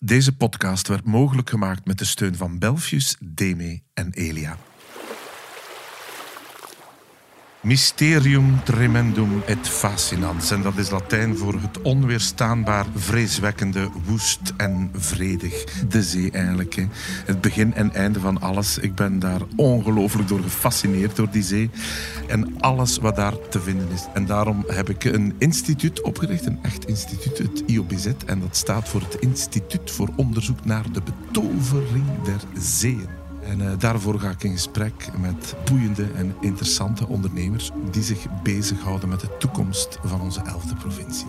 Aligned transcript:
Deze 0.00 0.36
podcast 0.36 0.88
werd 0.88 1.04
mogelijk 1.04 1.50
gemaakt 1.50 1.86
met 1.86 1.98
de 1.98 2.04
steun 2.04 2.36
van 2.36 2.58
Belfius, 2.58 3.16
Deme 3.20 3.82
en 3.94 4.12
Elia. 4.12 4.56
Mysterium 7.62 8.60
tremendum 8.64 9.42
et 9.46 9.68
fascinans. 9.68 10.50
En 10.50 10.62
dat 10.62 10.76
is 10.76 10.90
Latijn 10.90 11.36
voor 11.36 11.54
het 11.54 11.82
onweerstaanbaar, 11.82 12.86
vreeswekkende, 12.94 13.88
woest 14.04 14.52
en 14.56 14.90
vredig. 14.96 15.64
De 15.88 16.02
zee 16.02 16.30
eigenlijk. 16.30 16.74
Hè. 16.74 16.86
Het 17.24 17.40
begin 17.40 17.74
en 17.74 17.94
einde 17.94 18.20
van 18.20 18.40
alles. 18.40 18.78
Ik 18.78 18.94
ben 18.94 19.18
daar 19.18 19.40
ongelooflijk 19.56 20.28
door 20.28 20.42
gefascineerd 20.42 21.16
door 21.16 21.30
die 21.30 21.42
zee. 21.42 21.70
En 22.26 22.60
alles 22.60 22.98
wat 22.98 23.16
daar 23.16 23.48
te 23.48 23.60
vinden 23.60 23.88
is. 23.92 24.06
En 24.14 24.26
daarom 24.26 24.64
heb 24.66 24.88
ik 24.88 25.04
een 25.04 25.34
instituut 25.38 26.02
opgericht, 26.02 26.46
een 26.46 26.58
echt 26.62 26.86
instituut, 26.86 27.38
het 27.38 27.62
IOBZ. 27.66 28.06
En 28.26 28.40
dat 28.40 28.56
staat 28.56 28.88
voor 28.88 29.00
het 29.00 29.16
Instituut 29.20 29.90
voor 29.90 30.08
Onderzoek 30.16 30.64
naar 30.64 30.92
de 30.92 31.02
Betovering 31.02 32.22
der 32.24 32.40
Zeeën. 32.58 33.17
En 33.48 33.60
uh, 33.60 33.70
daarvoor 33.78 34.20
ga 34.20 34.30
ik 34.30 34.42
in 34.42 34.52
gesprek 34.52 35.08
met 35.20 35.54
boeiende 35.64 36.06
en 36.14 36.34
interessante 36.40 37.08
ondernemers 37.08 37.70
die 37.90 38.02
zich 38.02 38.26
bezighouden 38.42 39.08
met 39.08 39.20
de 39.20 39.36
toekomst 39.38 39.98
van 40.04 40.20
onze 40.20 40.40
elfde 40.40 40.74
provincie. 40.74 41.26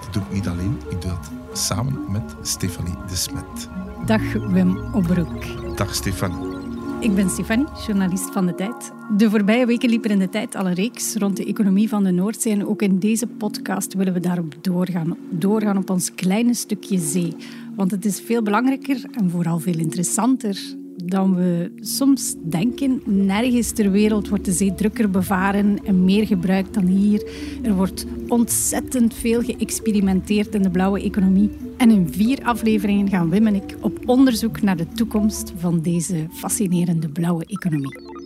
Dat 0.00 0.12
doe 0.12 0.22
ik 0.22 0.32
niet 0.32 0.48
alleen, 0.48 0.76
ik 0.90 1.00
doe 1.00 1.10
dat 1.10 1.30
samen 1.52 2.04
met 2.08 2.34
Stefanie 2.42 2.94
de 3.08 3.16
Smet. 3.16 3.68
Dag 4.06 4.32
Wim 4.32 4.94
Obroek. 4.94 5.76
Dag 5.76 5.94
Stefanie. 5.94 6.56
Ik 7.00 7.14
ben 7.14 7.30
Stefanie, 7.30 7.66
journalist 7.86 8.32
van 8.32 8.46
De 8.46 8.54
Tijd. 8.54 8.92
De 9.16 9.30
voorbije 9.30 9.66
weken 9.66 9.90
liep 9.90 10.04
er 10.04 10.10
in 10.10 10.18
De 10.18 10.28
Tijd 10.28 10.54
al 10.54 10.66
een 10.66 10.74
reeks 10.74 11.14
rond 11.14 11.36
de 11.36 11.44
economie 11.44 11.88
van 11.88 12.04
de 12.04 12.10
Noordzee. 12.10 12.52
En 12.52 12.66
ook 12.66 12.82
in 12.82 12.98
deze 12.98 13.26
podcast 13.26 13.94
willen 13.94 14.12
we 14.12 14.20
daarop 14.20 14.54
doorgaan. 14.60 15.16
Doorgaan 15.30 15.76
op 15.76 15.90
ons 15.90 16.14
kleine 16.14 16.54
stukje 16.54 16.98
zee. 16.98 17.36
Want 17.76 17.90
het 17.90 18.04
is 18.04 18.20
veel 18.20 18.42
belangrijker 18.42 19.04
en 19.12 19.30
vooral 19.30 19.58
veel 19.58 19.78
interessanter 19.78 20.76
dan 21.04 21.34
we 21.34 21.72
soms 21.80 22.34
denken. 22.44 23.02
Nergens 23.04 23.70
ter 23.70 23.90
wereld 23.90 24.28
wordt 24.28 24.44
de 24.44 24.52
zee 24.52 24.74
drukker 24.74 25.10
bevaren 25.10 25.84
en 25.84 26.04
meer 26.04 26.26
gebruikt 26.26 26.74
dan 26.74 26.86
hier. 26.86 27.30
Er 27.62 27.74
wordt 27.74 28.06
ontzettend 28.28 29.14
veel 29.14 29.42
geëxperimenteerd 29.42 30.54
in 30.54 30.62
de 30.62 30.70
blauwe 30.70 31.02
economie. 31.02 31.50
En 31.76 31.90
in 31.90 32.12
vier 32.12 32.38
afleveringen 32.42 33.08
gaan 33.08 33.30
Wim 33.30 33.46
en 33.46 33.54
ik 33.54 33.76
op 33.80 33.98
onderzoek 34.06 34.62
naar 34.62 34.76
de 34.76 34.88
toekomst 34.88 35.52
van 35.56 35.82
deze 35.82 36.26
fascinerende 36.32 37.08
blauwe 37.08 37.44
economie. 37.46 38.16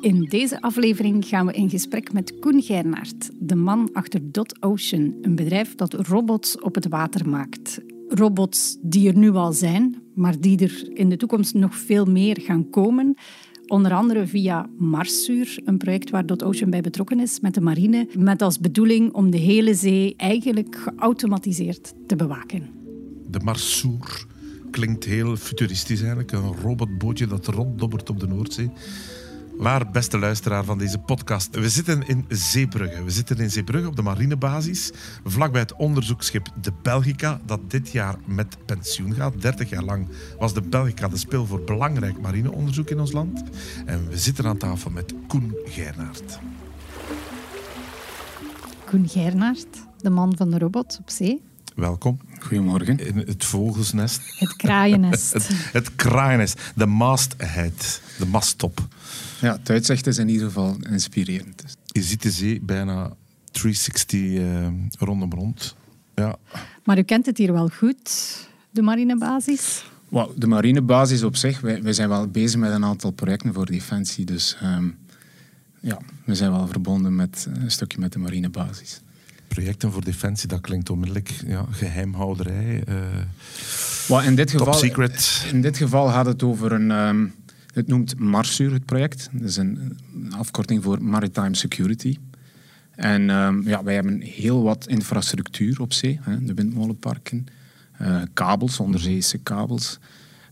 In 0.00 0.24
deze 0.24 0.60
aflevering 0.60 1.24
gaan 1.24 1.46
we 1.46 1.52
in 1.52 1.70
gesprek 1.70 2.12
met 2.12 2.38
Koen 2.38 2.62
Gernaert, 2.62 3.30
de 3.38 3.54
man 3.54 3.90
achter 3.92 4.20
Dot 4.32 4.62
Ocean, 4.62 5.14
een 5.22 5.34
bedrijf 5.34 5.74
dat 5.74 5.92
robots 5.92 6.60
op 6.60 6.74
het 6.74 6.88
water 6.88 7.28
maakt. 7.28 7.80
Robots 8.08 8.76
die 8.82 9.08
er 9.08 9.16
nu 9.16 9.30
al 9.30 9.52
zijn, 9.52 10.02
maar 10.14 10.40
die 10.40 10.58
er 10.58 10.90
in 10.94 11.08
de 11.08 11.16
toekomst 11.16 11.54
nog 11.54 11.76
veel 11.76 12.04
meer 12.04 12.40
gaan 12.40 12.70
komen. 12.70 13.16
Onder 13.66 13.92
andere 13.92 14.26
via 14.26 14.68
Marszuur, 14.78 15.60
een 15.64 15.78
project 15.78 16.10
waar 16.10 16.24
Ocean 16.44 16.70
bij 16.70 16.80
betrokken 16.80 17.20
is 17.20 17.40
met 17.40 17.54
de 17.54 17.60
marine, 17.60 18.08
met 18.18 18.42
als 18.42 18.58
bedoeling 18.58 19.12
om 19.12 19.30
de 19.30 19.36
hele 19.36 19.74
zee 19.74 20.14
eigenlijk 20.16 20.76
geautomatiseerd 20.76 21.94
te 22.06 22.16
bewaken. 22.16 22.70
De 23.30 23.40
Marszuur 23.40 24.26
klinkt 24.70 25.04
heel 25.04 25.36
futuristisch 25.36 26.00
eigenlijk, 26.00 26.32
een 26.32 26.54
robotbootje 26.62 27.26
dat 27.26 27.46
ronddobbert 27.46 28.10
op 28.10 28.20
de 28.20 28.26
Noordzee. 28.26 28.70
Waar, 29.58 29.90
beste 29.90 30.18
luisteraar 30.18 30.64
van 30.64 30.78
deze 30.78 30.98
podcast, 30.98 31.54
we 31.54 31.68
zitten 31.68 32.06
in 32.06 32.24
Zeebrugge. 32.28 33.04
We 33.04 33.10
zitten 33.10 33.38
in 33.38 33.50
Zeebrugge 33.50 33.88
op 33.88 33.96
de 33.96 34.02
marinebasis, 34.02 34.92
vlakbij 35.24 35.60
het 35.60 35.74
onderzoeksschip 35.74 36.48
de 36.60 36.72
Belgica, 36.82 37.40
dat 37.46 37.70
dit 37.70 37.90
jaar 37.90 38.16
met 38.26 38.56
pensioen 38.66 39.14
gaat. 39.14 39.40
30 39.40 39.68
jaar 39.68 39.82
lang 39.82 40.08
was 40.38 40.54
de 40.54 40.60
Belgica 40.60 41.08
de 41.08 41.16
speel 41.16 41.46
voor 41.46 41.60
belangrijk 41.60 42.20
marineonderzoek 42.20 42.90
in 42.90 43.00
ons 43.00 43.12
land. 43.12 43.42
En 43.86 44.08
we 44.08 44.18
zitten 44.18 44.46
aan 44.46 44.56
tafel 44.56 44.90
met 44.90 45.14
Koen 45.26 45.56
Gernaert. 45.64 46.38
Koen 48.84 49.08
Gernaert, 49.08 49.86
de 49.96 50.10
man 50.10 50.36
van 50.36 50.50
de 50.50 50.58
robot 50.58 50.98
op 51.00 51.10
zee. 51.10 51.42
Welkom. 51.78 52.18
Goedemorgen. 52.40 52.98
In 52.98 53.16
het 53.16 53.44
vogelsnest. 53.44 54.20
Het 54.38 54.56
kraaiennest. 54.56 55.32
het, 55.34 55.48
het 55.72 55.94
kraaiennest. 55.94 56.60
De 56.74 56.86
masthead. 56.86 58.00
De 58.18 58.26
masttop. 58.26 58.88
Ja, 59.40 59.52
het 59.52 59.70
uitzicht 59.70 60.06
is 60.06 60.18
in 60.18 60.28
ieder 60.28 60.46
geval 60.46 60.76
inspirerend. 60.90 61.76
Je 61.86 62.02
ziet 62.02 62.22
de 62.22 62.30
zee 62.30 62.60
bijna 62.60 63.12
360 63.50 64.20
uh, 64.20 64.66
rondom 64.98 65.32
rond. 65.32 65.76
Ja. 66.14 66.36
Maar 66.84 66.98
u 66.98 67.02
kent 67.02 67.26
het 67.26 67.38
hier 67.38 67.52
wel 67.52 67.68
goed, 67.68 68.36
de 68.70 68.82
marinebasis? 68.82 69.84
Well, 70.08 70.28
de 70.36 70.46
marinebasis 70.46 71.22
op 71.22 71.36
zich, 71.36 71.60
wij, 71.60 71.82
wij, 71.82 71.92
zijn 71.92 72.08
wel 72.08 72.26
bezig 72.26 72.60
met 72.60 72.72
een 72.72 72.84
aantal 72.84 73.10
projecten 73.10 73.54
voor 73.54 73.66
Defensie. 73.66 74.24
Dus 74.24 74.56
um, 74.62 74.98
ja, 75.80 75.98
we 76.24 76.34
zijn 76.34 76.50
wel 76.50 76.66
verbonden 76.66 77.16
met 77.16 77.48
een 77.54 77.70
stukje 77.70 78.00
met 78.00 78.12
de 78.12 78.18
marinebasis. 78.18 79.00
Projecten 79.48 79.92
voor 79.92 80.04
Defensie, 80.04 80.48
dat 80.48 80.60
klinkt 80.60 80.90
onmiddellijk 80.90 81.28
ja, 81.46 81.66
geheimhouderij. 81.70 82.82
Uh, 82.88 82.94
well, 84.08 84.26
in, 84.26 84.34
dit 84.34 84.50
geval, 84.50 84.74
secret. 84.74 85.46
in 85.52 85.60
dit 85.60 85.76
geval 85.76 86.08
gaat 86.08 86.26
het 86.26 86.42
over 86.42 86.72
een... 86.72 86.90
Um, 86.90 87.34
het 87.72 87.86
noemt 87.86 88.18
Marsur, 88.18 88.72
het 88.72 88.84
project. 88.84 89.28
Dat 89.32 89.48
is 89.48 89.56
een, 89.56 89.98
een 90.14 90.32
afkorting 90.32 90.82
voor 90.82 91.02
Maritime 91.02 91.56
Security. 91.56 92.16
En 92.90 93.30
um, 93.30 93.68
ja, 93.68 93.82
wij 93.82 93.94
hebben 93.94 94.20
heel 94.20 94.62
wat 94.62 94.86
infrastructuur 94.88 95.80
op 95.80 95.92
zee. 95.92 96.18
Hè, 96.22 96.44
de 96.44 96.54
windmolenparken, 96.54 97.46
uh, 98.02 98.22
kabels, 98.32 98.80
onderzeese 98.80 99.38
kabels. 99.38 99.98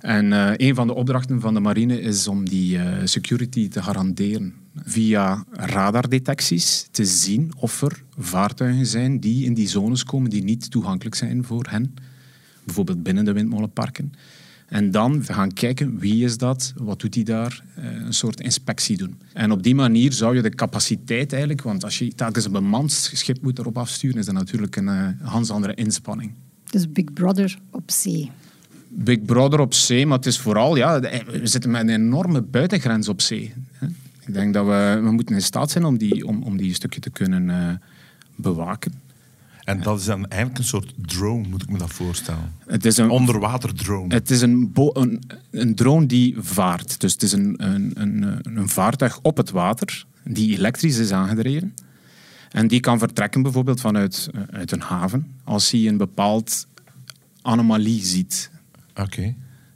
En 0.00 0.24
uh, 0.24 0.50
een 0.56 0.74
van 0.74 0.86
de 0.86 0.94
opdrachten 0.94 1.40
van 1.40 1.54
de 1.54 1.60
marine 1.60 2.00
is 2.00 2.28
om 2.28 2.48
die 2.48 2.78
security 3.04 3.68
te 3.68 3.82
garanderen. 3.82 4.54
Via 4.84 5.44
radardetecties 5.50 6.88
te 6.90 7.04
zien 7.04 7.52
of 7.56 7.82
er 7.82 8.02
vaartuigen 8.18 8.86
zijn 8.86 9.20
die 9.20 9.44
in 9.44 9.54
die 9.54 9.68
zones 9.68 10.04
komen 10.04 10.30
die 10.30 10.44
niet 10.44 10.70
toegankelijk 10.70 11.14
zijn 11.14 11.44
voor 11.44 11.66
hen. 11.70 11.94
Bijvoorbeeld 12.64 13.02
binnen 13.02 13.24
de 13.24 13.32
windmolenparken. 13.32 14.12
En 14.66 14.90
dan 14.90 15.24
gaan 15.24 15.52
kijken 15.52 15.98
wie 15.98 16.24
is 16.24 16.38
dat, 16.38 16.72
wat 16.76 17.00
doet 17.00 17.14
hij 17.14 17.24
daar, 17.24 17.64
een 17.74 18.14
soort 18.14 18.40
inspectie 18.40 18.96
doen. 18.96 19.18
En 19.32 19.50
op 19.50 19.62
die 19.62 19.74
manier 19.74 20.12
zou 20.12 20.36
je 20.36 20.42
de 20.42 20.54
capaciteit 20.54 21.30
eigenlijk, 21.32 21.62
want 21.62 21.84
als 21.84 21.98
je 21.98 22.14
telkens 22.14 22.44
een 22.44 22.52
bemand 22.52 22.92
schip 22.92 23.42
moet 23.42 23.58
erop 23.58 23.78
afsturen, 23.78 24.18
is 24.18 24.26
dat 24.26 24.34
natuurlijk 24.34 24.76
een 24.76 24.88
uh, 24.88 25.08
hans 25.22 25.50
andere 25.50 25.74
inspanning. 25.74 26.32
Dus 26.70 26.92
Big 26.92 27.12
Brother 27.12 27.58
op 27.70 27.90
zee. 27.90 28.30
Big 28.88 29.24
Brother 29.24 29.60
op 29.60 29.74
zee, 29.74 30.06
maar 30.06 30.16
het 30.16 30.26
is 30.26 30.38
vooral, 30.38 30.76
ja, 30.76 31.00
we 31.00 31.40
zitten 31.42 31.70
met 31.70 31.82
een 31.82 31.88
enorme 31.88 32.42
buitengrens 32.42 33.08
op 33.08 33.20
zee. 33.20 33.52
Ik 34.26 34.34
denk 34.34 34.54
dat 34.54 34.66
we, 34.66 35.00
we 35.02 35.10
moeten 35.10 35.34
in 35.34 35.42
staat 35.42 35.70
zijn 35.70 35.84
om 35.84 35.98
die, 35.98 36.26
om, 36.26 36.42
om 36.42 36.56
die 36.56 36.74
stukje 36.74 37.00
te 37.00 37.10
kunnen 37.10 37.48
uh, 37.48 37.70
bewaken. 38.36 38.92
En 39.64 39.82
dat 39.82 39.98
is 39.98 40.04
dan 40.04 40.26
eigenlijk 40.26 40.60
een 40.60 40.68
soort 40.68 40.94
drone, 40.96 41.48
moet 41.48 41.62
ik 41.62 41.70
me 41.70 41.78
dat 41.78 41.92
voorstellen? 41.92 42.52
Het 42.66 42.84
is 42.84 42.96
een 42.96 43.10
onderwaterdrone. 43.10 44.14
Het 44.14 44.30
is 44.30 44.40
een, 44.40 44.72
een, 44.74 45.22
een, 45.50 45.74
drone 45.74 46.06
die 46.06 46.34
vaart. 46.38 47.00
Dus 47.00 47.12
het 47.12 47.22
is 47.22 47.32
een, 47.32 47.54
een, 47.56 47.92
een, 47.94 48.40
een 48.42 48.68
vaartuig 48.68 49.18
op 49.22 49.36
het 49.36 49.50
water 49.50 50.06
die 50.24 50.56
elektrisch 50.56 50.98
is 50.98 51.12
aangedreven. 51.12 51.74
En 52.50 52.68
die 52.68 52.80
kan 52.80 52.98
vertrekken 52.98 53.42
bijvoorbeeld 53.42 53.80
vanuit 53.80 54.30
uit 54.50 54.72
een 54.72 54.80
haven 54.80 55.26
als 55.44 55.70
hij 55.70 55.86
een 55.86 55.96
bepaald 55.96 56.66
anomalie 57.42 58.04
ziet. 58.04 58.50
Oké. 58.90 59.02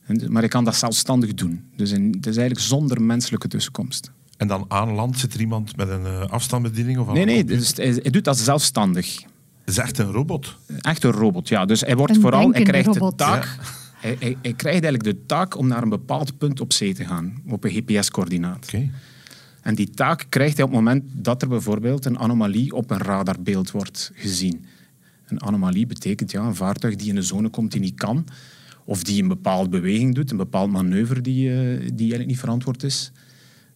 Okay. 0.06 0.28
Maar 0.28 0.44
ik 0.44 0.50
kan 0.50 0.64
dat 0.64 0.76
zelfstandig 0.76 1.34
doen. 1.34 1.64
Dus 1.76 1.90
in, 1.90 2.06
het 2.06 2.26
is 2.26 2.36
eigenlijk 2.36 2.66
zonder 2.66 3.02
menselijke 3.02 3.48
tussenkomst. 3.48 4.12
En 4.40 4.46
dan 4.46 4.64
aan 4.68 4.90
land 4.90 5.18
zit 5.18 5.34
er 5.34 5.40
iemand 5.40 5.76
met 5.76 5.88
een 5.88 6.02
uh, 6.02 6.26
afstandsbediening? 6.26 6.98
Of 6.98 7.12
nee, 7.12 7.24
nee, 7.24 7.44
dus 7.44 7.76
hij, 7.76 7.86
hij 7.86 8.10
doet 8.10 8.24
dat 8.24 8.38
zelfstandig. 8.38 9.14
Het 9.16 9.24
is 9.64 9.78
echt 9.78 9.98
een 9.98 10.10
robot? 10.12 10.56
Echt 10.80 11.04
een 11.04 11.10
robot, 11.10 11.48
ja. 11.48 11.64
Dus 11.64 11.80
hij 11.80 11.96
wordt 11.96 12.14
een 12.14 12.20
vooral... 12.20 12.52
Hij 12.52 12.62
krijgt 12.62 12.86
robot. 12.86 13.18
de 13.18 13.24
taak... 13.24 13.44
Ja. 13.44 13.50
Hij, 14.00 14.16
hij, 14.18 14.36
hij, 14.42 14.52
krijgt 14.52 14.84
eigenlijk 14.84 15.02
de 15.02 15.26
taak 15.26 15.56
om 15.56 15.66
naar 15.66 15.82
een 15.82 15.88
bepaald 15.88 16.38
punt 16.38 16.60
op 16.60 16.72
zee 16.72 16.94
te 16.94 17.04
gaan. 17.04 17.42
Op 17.48 17.64
een 17.64 17.70
GPS-coördinaat. 17.70 18.64
Okay. 18.66 18.90
En 19.62 19.74
die 19.74 19.90
taak 19.90 20.26
krijgt 20.28 20.56
hij 20.56 20.64
op 20.64 20.70
het 20.70 20.78
moment 20.78 21.04
dat 21.12 21.42
er 21.42 21.48
bijvoorbeeld 21.48 22.04
een 22.04 22.18
anomalie 22.18 22.72
op 22.72 22.90
een 22.90 22.98
radarbeeld 22.98 23.70
wordt 23.70 24.12
gezien. 24.14 24.64
Een 25.26 25.42
anomalie 25.42 25.86
betekent 25.86 26.30
ja, 26.30 26.42
een 26.42 26.54
vaartuig 26.54 26.96
die 26.96 27.08
in 27.08 27.16
een 27.16 27.22
zone 27.22 27.48
komt 27.48 27.72
die 27.72 27.80
niet 27.80 27.94
kan, 27.94 28.24
of 28.84 29.02
die 29.02 29.22
een 29.22 29.28
bepaalde 29.28 29.68
beweging 29.68 30.14
doet, 30.14 30.30
een 30.30 30.36
bepaald 30.36 30.70
manoeuvre 30.70 31.20
die, 31.20 31.48
uh, 31.48 31.54
die 31.78 31.98
eigenlijk 31.98 32.26
niet 32.26 32.38
verantwoord 32.38 32.82
is. 32.82 33.12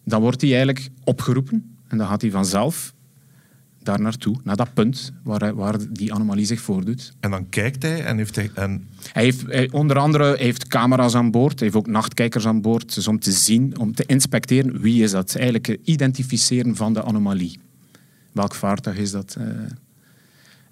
Dan 0.05 0.21
wordt 0.21 0.41
hij 0.41 0.51
eigenlijk 0.51 0.89
opgeroepen 1.05 1.77
en 1.89 1.99
dan 1.99 2.07
gaat 2.07 2.21
hij 2.21 2.31
vanzelf 2.31 2.95
daar 3.83 4.01
naartoe, 4.01 4.37
naar 4.45 4.57
dat 4.57 4.75
punt 4.75 5.13
waar, 5.23 5.55
waar 5.55 5.77
die 5.93 6.13
anomalie 6.15 6.47
zich 6.47 6.61
voordoet. 6.61 7.13
En 7.21 7.31
dan 7.31 7.49
kijkt 7.49 7.83
hij 7.83 8.05
en 8.05 8.17
heeft 8.17 8.37
hij... 8.37 8.51
En... 8.55 8.89
Hij 9.13 9.23
heeft 9.23 9.43
hij, 9.47 9.71
onder 9.71 9.99
andere 9.99 10.25
hij 10.25 10.45
heeft 10.45 10.67
camera's 10.67 11.15
aan 11.15 11.31
boord, 11.31 11.59
hij 11.59 11.69
heeft 11.69 11.79
ook 11.79 11.93
nachtkijkers 11.93 12.47
aan 12.47 12.61
boord, 12.61 12.95
dus 12.95 13.09
om 13.09 13.19
te 13.19 13.33
zien, 13.33 13.79
om 13.79 13.95
te 13.95 14.05
inspecteren 14.07 14.81
wie 14.81 15.03
is 15.03 15.11
dat. 15.11 15.35
Eigenlijk 15.35 15.79
identificeren 15.85 16.77
van 16.77 16.93
de 16.93 17.03
anomalie. 17.03 17.59
Welk 18.33 18.55
vaartuig 18.55 18.97
is 18.97 19.11
dat? 19.11 19.37
Uh, 19.39 19.47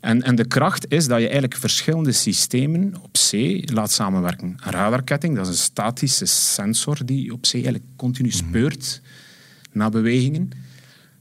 En, 0.00 0.23
en 0.23 0.35
de 0.35 0.46
kracht 0.46 0.85
is 0.88 1.06
dat 1.06 1.19
je 1.19 1.25
eigenlijk 1.25 1.56
verschillende 1.56 2.12
systemen 2.12 2.94
op 3.02 3.17
zee 3.17 3.73
laat 3.73 3.93
samenwerken. 3.93 4.49
Een 4.49 4.73
radarketting, 4.73 5.37
dat 5.37 5.46
is 5.46 5.52
een 5.52 5.58
statische 5.58 6.26
sensor 6.26 6.99
die 7.05 7.32
op 7.32 7.46
zee 7.46 7.62
eigenlijk 7.62 7.93
continu 7.96 8.28
Mhm. 8.28 8.37
speurt 8.37 9.00
naar 9.73 9.91
bewegingen. 9.91 10.51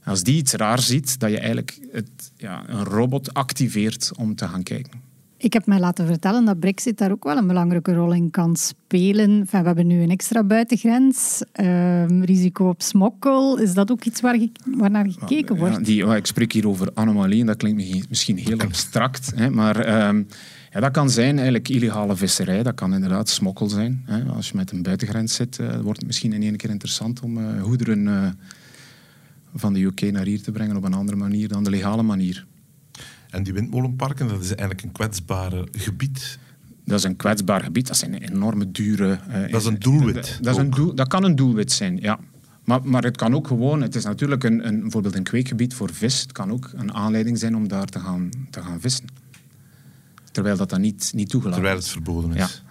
Als 0.04 0.22
die 0.22 0.36
iets 0.36 0.52
raar 0.52 0.80
ziet, 0.80 1.18
dat 1.20 1.30
je 1.30 1.36
eigenlijk 1.38 1.78
het, 1.92 2.32
ja, 2.36 2.62
een 2.68 2.84
robot 2.84 3.34
activeert 3.34 4.10
om 4.18 4.34
te 4.34 4.48
gaan 4.48 4.62
kijken. 4.62 5.00
Ik 5.36 5.52
heb 5.52 5.66
mij 5.66 5.78
laten 5.80 6.06
vertellen 6.06 6.44
dat 6.44 6.60
Brexit 6.60 6.98
daar 6.98 7.10
ook 7.10 7.24
wel 7.24 7.36
een 7.36 7.46
belangrijke 7.46 7.94
rol 7.94 8.12
in 8.12 8.30
kan 8.30 8.56
spelen. 8.56 9.30
Enfin, 9.30 9.60
we 9.60 9.66
hebben 9.66 9.86
nu 9.86 10.02
een 10.02 10.10
extra 10.10 10.44
buitengrens, 10.44 11.42
ehm, 11.52 12.20
risico 12.22 12.68
op 12.68 12.82
smokkel. 12.82 13.58
Is 13.58 13.74
dat 13.74 13.90
ook 13.90 14.04
iets 14.04 14.20
waar, 14.20 14.38
ge- 14.38 14.50
waar 14.76 14.90
naar 14.90 15.06
gekeken 15.10 15.56
wordt? 15.56 15.74
Ja, 15.76 15.82
die, 15.82 16.04
ik 16.16 16.26
spreek 16.26 16.52
hier 16.52 16.68
over 16.68 16.90
anomalieën, 16.94 17.46
dat 17.46 17.56
klinkt 17.56 17.76
misschien- 17.78 18.04
misschien 18.08 18.36
heel 18.36 18.58
abstract. 18.58 19.32
Hè, 19.34 19.50
maar 19.50 19.76
ehm, 19.80 20.22
ja, 20.72 20.80
dat 20.80 20.90
kan 20.90 21.10
zijn 21.10 21.34
eigenlijk 21.34 21.68
illegale 21.68 22.16
visserij, 22.16 22.62
dat 22.62 22.74
kan 22.74 22.94
inderdaad 22.94 23.28
smokkel 23.28 23.68
zijn. 23.68 24.02
Hè. 24.06 24.24
Als 24.24 24.48
je 24.48 24.56
met 24.56 24.70
een 24.70 24.82
buitengrens 24.82 25.34
zit, 25.34 25.58
eh, 25.58 25.80
wordt 25.80 25.98
het 25.98 26.06
misschien 26.06 26.32
in 26.32 26.42
één 26.42 26.56
keer 26.56 26.70
interessant 26.70 27.20
om 27.20 27.38
eh, 27.38 27.62
goederen 27.62 28.08
eh, 28.08 28.30
van 29.54 29.72
de 29.72 29.80
UK 29.80 30.00
naar 30.00 30.24
hier 30.24 30.42
te 30.42 30.52
brengen 30.52 30.76
op 30.76 30.84
een 30.84 30.94
andere 30.94 31.16
manier 31.16 31.48
dan 31.48 31.64
de 31.64 31.70
legale 31.70 32.02
manier. 32.02 32.46
En 33.30 33.42
die 33.42 33.52
windmolenparken, 33.52 34.28
dat 34.28 34.40
is 34.40 34.48
eigenlijk 34.48 34.82
een 34.82 34.92
kwetsbaar 34.92 35.52
gebied. 35.72 36.38
Dat 36.84 36.98
is 36.98 37.04
een 37.04 37.16
kwetsbaar 37.16 37.62
gebied, 37.62 37.86
dat 37.86 37.96
zijn 37.96 38.14
enorme 38.14 38.70
dure... 38.70 39.18
Dat 39.50 39.60
is 39.60 39.66
een 39.66 39.78
doelwit 39.78 40.38
Dat, 40.40 40.54
is 40.54 40.60
een 40.60 40.70
doel, 40.70 40.94
dat 40.94 41.08
kan 41.08 41.24
een 41.24 41.36
doelwit 41.36 41.72
zijn, 41.72 41.96
ja. 41.96 42.18
Maar, 42.64 42.80
maar 42.84 43.02
het 43.02 43.16
kan 43.16 43.34
ook 43.34 43.46
gewoon, 43.46 43.82
het 43.82 43.94
is 43.94 44.04
natuurlijk 44.04 44.44
een, 44.44 44.66
een, 44.66 44.80
bijvoorbeeld 44.80 45.14
een 45.14 45.22
kweekgebied 45.22 45.74
voor 45.74 45.92
vis. 45.92 46.20
Het 46.20 46.32
kan 46.32 46.50
ook 46.50 46.70
een 46.74 46.94
aanleiding 46.94 47.38
zijn 47.38 47.56
om 47.56 47.68
daar 47.68 47.86
te 47.86 47.98
gaan, 47.98 48.30
te 48.50 48.62
gaan 48.62 48.80
vissen. 48.80 49.06
Terwijl 50.32 50.56
dat 50.56 50.70
dan 50.70 50.80
niet, 50.80 51.12
niet 51.14 51.28
toegelaten 51.28 51.60
Terwijl 51.60 51.80
is. 51.80 51.84
het 51.84 51.92
verboden 51.92 52.30
is. 52.30 52.36
Ja. 52.36 52.70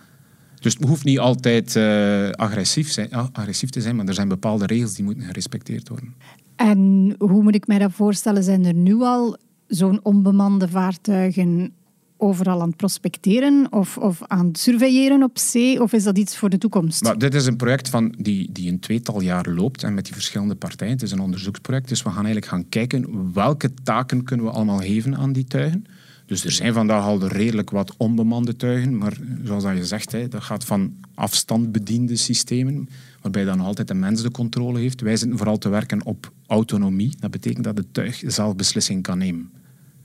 Dus 0.60 0.74
het 0.74 0.84
hoeft 0.84 1.04
niet 1.04 1.20
altijd 1.20 1.76
eh, 1.76 2.30
agressief, 2.30 2.92
zijn, 2.92 3.14
ah, 3.14 3.28
agressief 3.32 3.70
te 3.70 3.82
zijn, 3.82 3.96
maar 3.96 4.06
er 4.06 4.14
zijn 4.14 4.28
bepaalde 4.28 4.66
regels 4.66 4.94
die 4.94 5.06
moeten 5.06 5.24
gerespecteerd 5.24 5.90
worden. 5.90 6.14
En 6.56 7.16
hoe 7.18 7.44
moet 7.44 7.56
ik 7.56 7.68
mij 7.68 7.80
dat 7.80 7.92
voorstellen? 7.92 8.44
Zijn 8.44 8.66
er 8.66 8.74
nu 8.74 9.02
al 9.02 9.38
zo'n 9.68 10.00
onbemande 10.04 10.68
vaartuigen 10.68 11.74
overal 12.18 12.62
aan 12.62 12.68
het 12.68 12.78
prospecteren 12.78 13.68
of, 13.70 13.98
of 13.98 14.22
aan 14.28 14.48
het 14.48 14.60
surveilleren 14.60 15.24
op 15.24 15.38
zee? 15.38 15.82
Of 15.82 15.94
is 15.94 16.04
dat 16.04 16.18
iets 16.18 16.38
voor 16.38 16.50
de 16.50 16.58
toekomst? 16.58 17.04
Maar 17.04 17.18
dit 17.18 17.34
is 17.34 17.46
een 17.46 17.56
project 17.56 17.90
van 17.90 18.16
die, 18.18 18.52
die 18.52 18.72
een 18.72 18.80
tweetal 18.80 19.22
jaar 19.22 19.50
loopt 19.50 19.84
en 19.84 19.94
met 19.94 20.04
die 20.06 20.14
verschillende 20.14 20.56
partijen. 20.56 20.94
Het 20.94 21.02
is 21.02 21.12
een 21.12 21.20
onderzoeksproject, 21.20 21.88
dus 21.88 22.04
we 22.04 22.10
gaan 22.10 22.26
eigenlijk 22.26 22.46
gaan 22.46 22.70
kijken 22.70 23.32
welke 23.34 23.74
taken 23.84 24.24
kunnen 24.24 24.46
we 24.46 24.52
allemaal 24.52 24.80
geven 24.80 25.18
aan 25.18 25.34
die 25.34 25.46
tuigen. 25.46 25.86
Dus 26.32 26.46
er 26.46 26.52
zijn 26.52 26.74
vandaag 26.74 27.04
al 27.04 27.28
redelijk 27.28 27.70
wat 27.70 27.94
onbemande 27.98 28.56
tuigen, 28.56 28.98
maar 28.98 29.18
zoals 29.44 29.64
dat 29.64 29.78
je 29.78 29.86
zegt, 29.86 30.12
hè, 30.12 30.28
dat 30.28 30.44
gaat 30.44 30.66
van 30.66 30.94
afstand 31.14 31.72
bediende 31.72 32.16
systemen, 32.16 32.90
waarbij 33.22 33.44
dan 33.44 33.60
altijd 33.60 33.88
de 33.88 33.94
mens 33.94 34.22
de 34.22 34.32
controle 34.32 34.80
heeft. 34.80 35.02
Wij 35.02 35.18
zitten 35.18 35.38
vooral 35.38 35.58
te 35.58 35.70
werken 35.70 36.06
op 36.06 36.32
autonomie. 36.48 37.16
Dat 37.20 37.32
betekent 37.32 37.64
dat 37.64 37.76
de 37.76 37.86
tuig 37.92 38.24
zelf 38.26 38.56
beslissing 38.56 39.04
kan 39.04 39.18
nemen. 39.18 39.52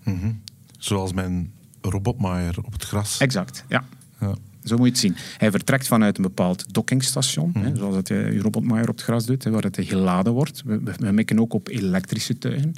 Mhm. 0.02 0.32
Zoals 0.78 1.12
mijn 1.12 1.52
robotmaaier 1.80 2.58
op 2.62 2.72
het 2.72 2.84
gras. 2.84 3.18
Exact, 3.18 3.64
ja. 3.68 3.84
Ja. 4.20 4.34
Zo 4.64 4.76
moet 4.76 4.86
je 4.86 4.92
het 4.92 5.00
zien. 5.00 5.16
Hij 5.36 5.50
vertrekt 5.50 5.86
vanuit 5.86 6.16
een 6.16 6.22
bepaald 6.22 6.74
dockingstation, 6.74 7.52
hè, 7.58 7.76
zoals 7.76 7.94
dat 7.94 8.08
je 8.08 8.38
robotmaaier 8.40 8.88
op 8.88 8.96
het 8.96 9.04
gras 9.04 9.26
doet, 9.26 9.44
hè, 9.44 9.50
waar 9.50 9.62
het 9.62 9.78
geladen 9.80 10.32
wordt. 10.32 10.62
We, 10.64 10.80
we, 10.80 10.92
we 10.98 11.12
mikken 11.12 11.40
ook 11.40 11.52
op 11.52 11.68
elektrische 11.68 12.38
tuigen, 12.38 12.74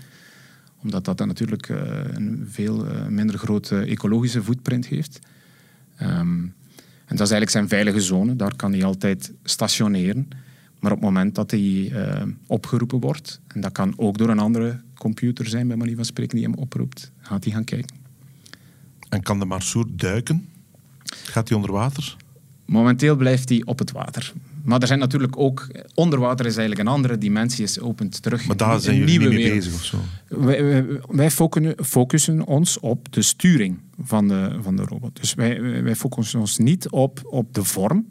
omdat 0.82 1.04
dat 1.04 1.19
dan 1.19 1.26
natuurlijk 1.26 1.69
eh, 1.69 1.78
een 2.04 2.46
veel 2.50 2.86
eh, 2.86 3.06
minder 3.06 3.38
grote 3.38 3.78
ecologische 3.80 4.42
footprint 4.42 4.86
heeft. 4.86 5.19
Ehm, 5.96 6.42
en 7.04 7.16
dat 7.16 7.26
is 7.26 7.32
eigenlijk 7.32 7.50
zijn 7.50 7.69
veilige 7.69 8.00
zone. 8.00 8.36
Daar 8.36 8.56
kan 8.56 8.72
hij 8.72 8.84
altijd 8.84 9.32
stationeren. 9.42 10.28
Maar 10.80 10.92
op 10.92 10.98
het 10.98 11.06
moment 11.06 11.34
dat 11.34 11.50
hij 11.50 11.90
eh, 11.92 12.22
opgeroepen 12.46 13.00
wordt, 13.00 13.40
en 13.46 13.60
dat 13.60 13.72
kan 13.72 13.94
ook 13.96 14.19
door 14.19 14.28
een 14.28 14.38
andere 14.38 14.80
computer 14.94 15.48
zijn, 15.48 15.69
bij 15.69 15.76
manier 15.76 15.96
van 15.96 16.04
spreken, 16.04 16.36
die 16.36 16.46
hem 16.46 16.54
oproept, 16.54 17.12
gaat 17.20 17.44
hij 17.44 17.52
gaan 17.52 17.64
kijken. 17.64 17.96
En 19.08 19.22
kan 19.22 19.38
de 19.38 19.44
Marsoer 19.44 19.86
duiken? 19.90 20.48
Gaat 21.04 21.48
hij 21.48 21.56
onder 21.56 21.72
water? 21.72 22.16
Momenteel 22.64 23.16
blijft 23.16 23.48
hij 23.48 23.62
op 23.64 23.78
het 23.78 23.92
water. 23.92 24.32
Maar 24.69 24.81
er 24.81 24.87
zijn 24.87 24.99
natuurlijk 24.99 25.38
ook... 25.38 25.67
Onder 25.94 26.19
water 26.19 26.47
is 26.47 26.56
eigenlijk 26.56 26.88
een 26.88 26.94
andere 26.94 27.19
dimensie, 27.19 27.65
is 27.65 27.81
opent 27.81 28.23
terug. 28.23 28.47
Maar 28.47 28.56
daar 28.56 28.81
zijn 28.81 28.97
jullie 28.97 29.19
niet 29.19 29.29
mee 29.29 29.37
wereld. 29.37 29.55
bezig 29.59 29.75
of 29.75 29.85
zo? 29.85 29.99
Wij, 30.29 30.65
wij- 30.65 31.00
wij 31.09 31.31
focussen, 31.82 32.44
ons 32.47 32.81
op 32.81 33.12
de 33.12 33.23
sturing 33.23 33.79
van 34.03 34.29
de, 34.29 34.59
van 34.62 34.76
de 34.76 34.82
robot. 34.82 35.20
Dus 35.20 35.35
wij, 35.35 35.82
wij 35.82 35.97
focussen 35.97 36.41
ons 36.41 36.59
niet 36.59 36.88
op, 36.91 37.20
op 37.25 37.55
de 37.55 37.65
vorm. 37.65 38.06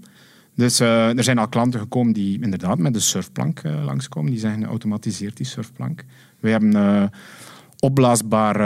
Dus 0.55 0.79
eh, 0.79 1.17
er 1.17 1.23
zijn 1.23 1.37
al 1.37 1.47
klanten 1.47 1.79
gekomen 1.79 2.13
die 2.13 2.41
inderdaad 2.41 2.77
met 2.77 2.93
de 2.93 2.99
surfplank 2.99 3.59
eh, 3.59 3.83
langskomen. 3.85 4.31
Die 4.31 4.39
zijn 4.39 4.63
geautomatiseerd, 4.63 5.37
die 5.37 5.45
surfplank. 5.45 6.03
Wij 6.39 6.51
hebben 6.51 6.75
eh, 6.75 7.03
opblaasbare, 7.79 8.63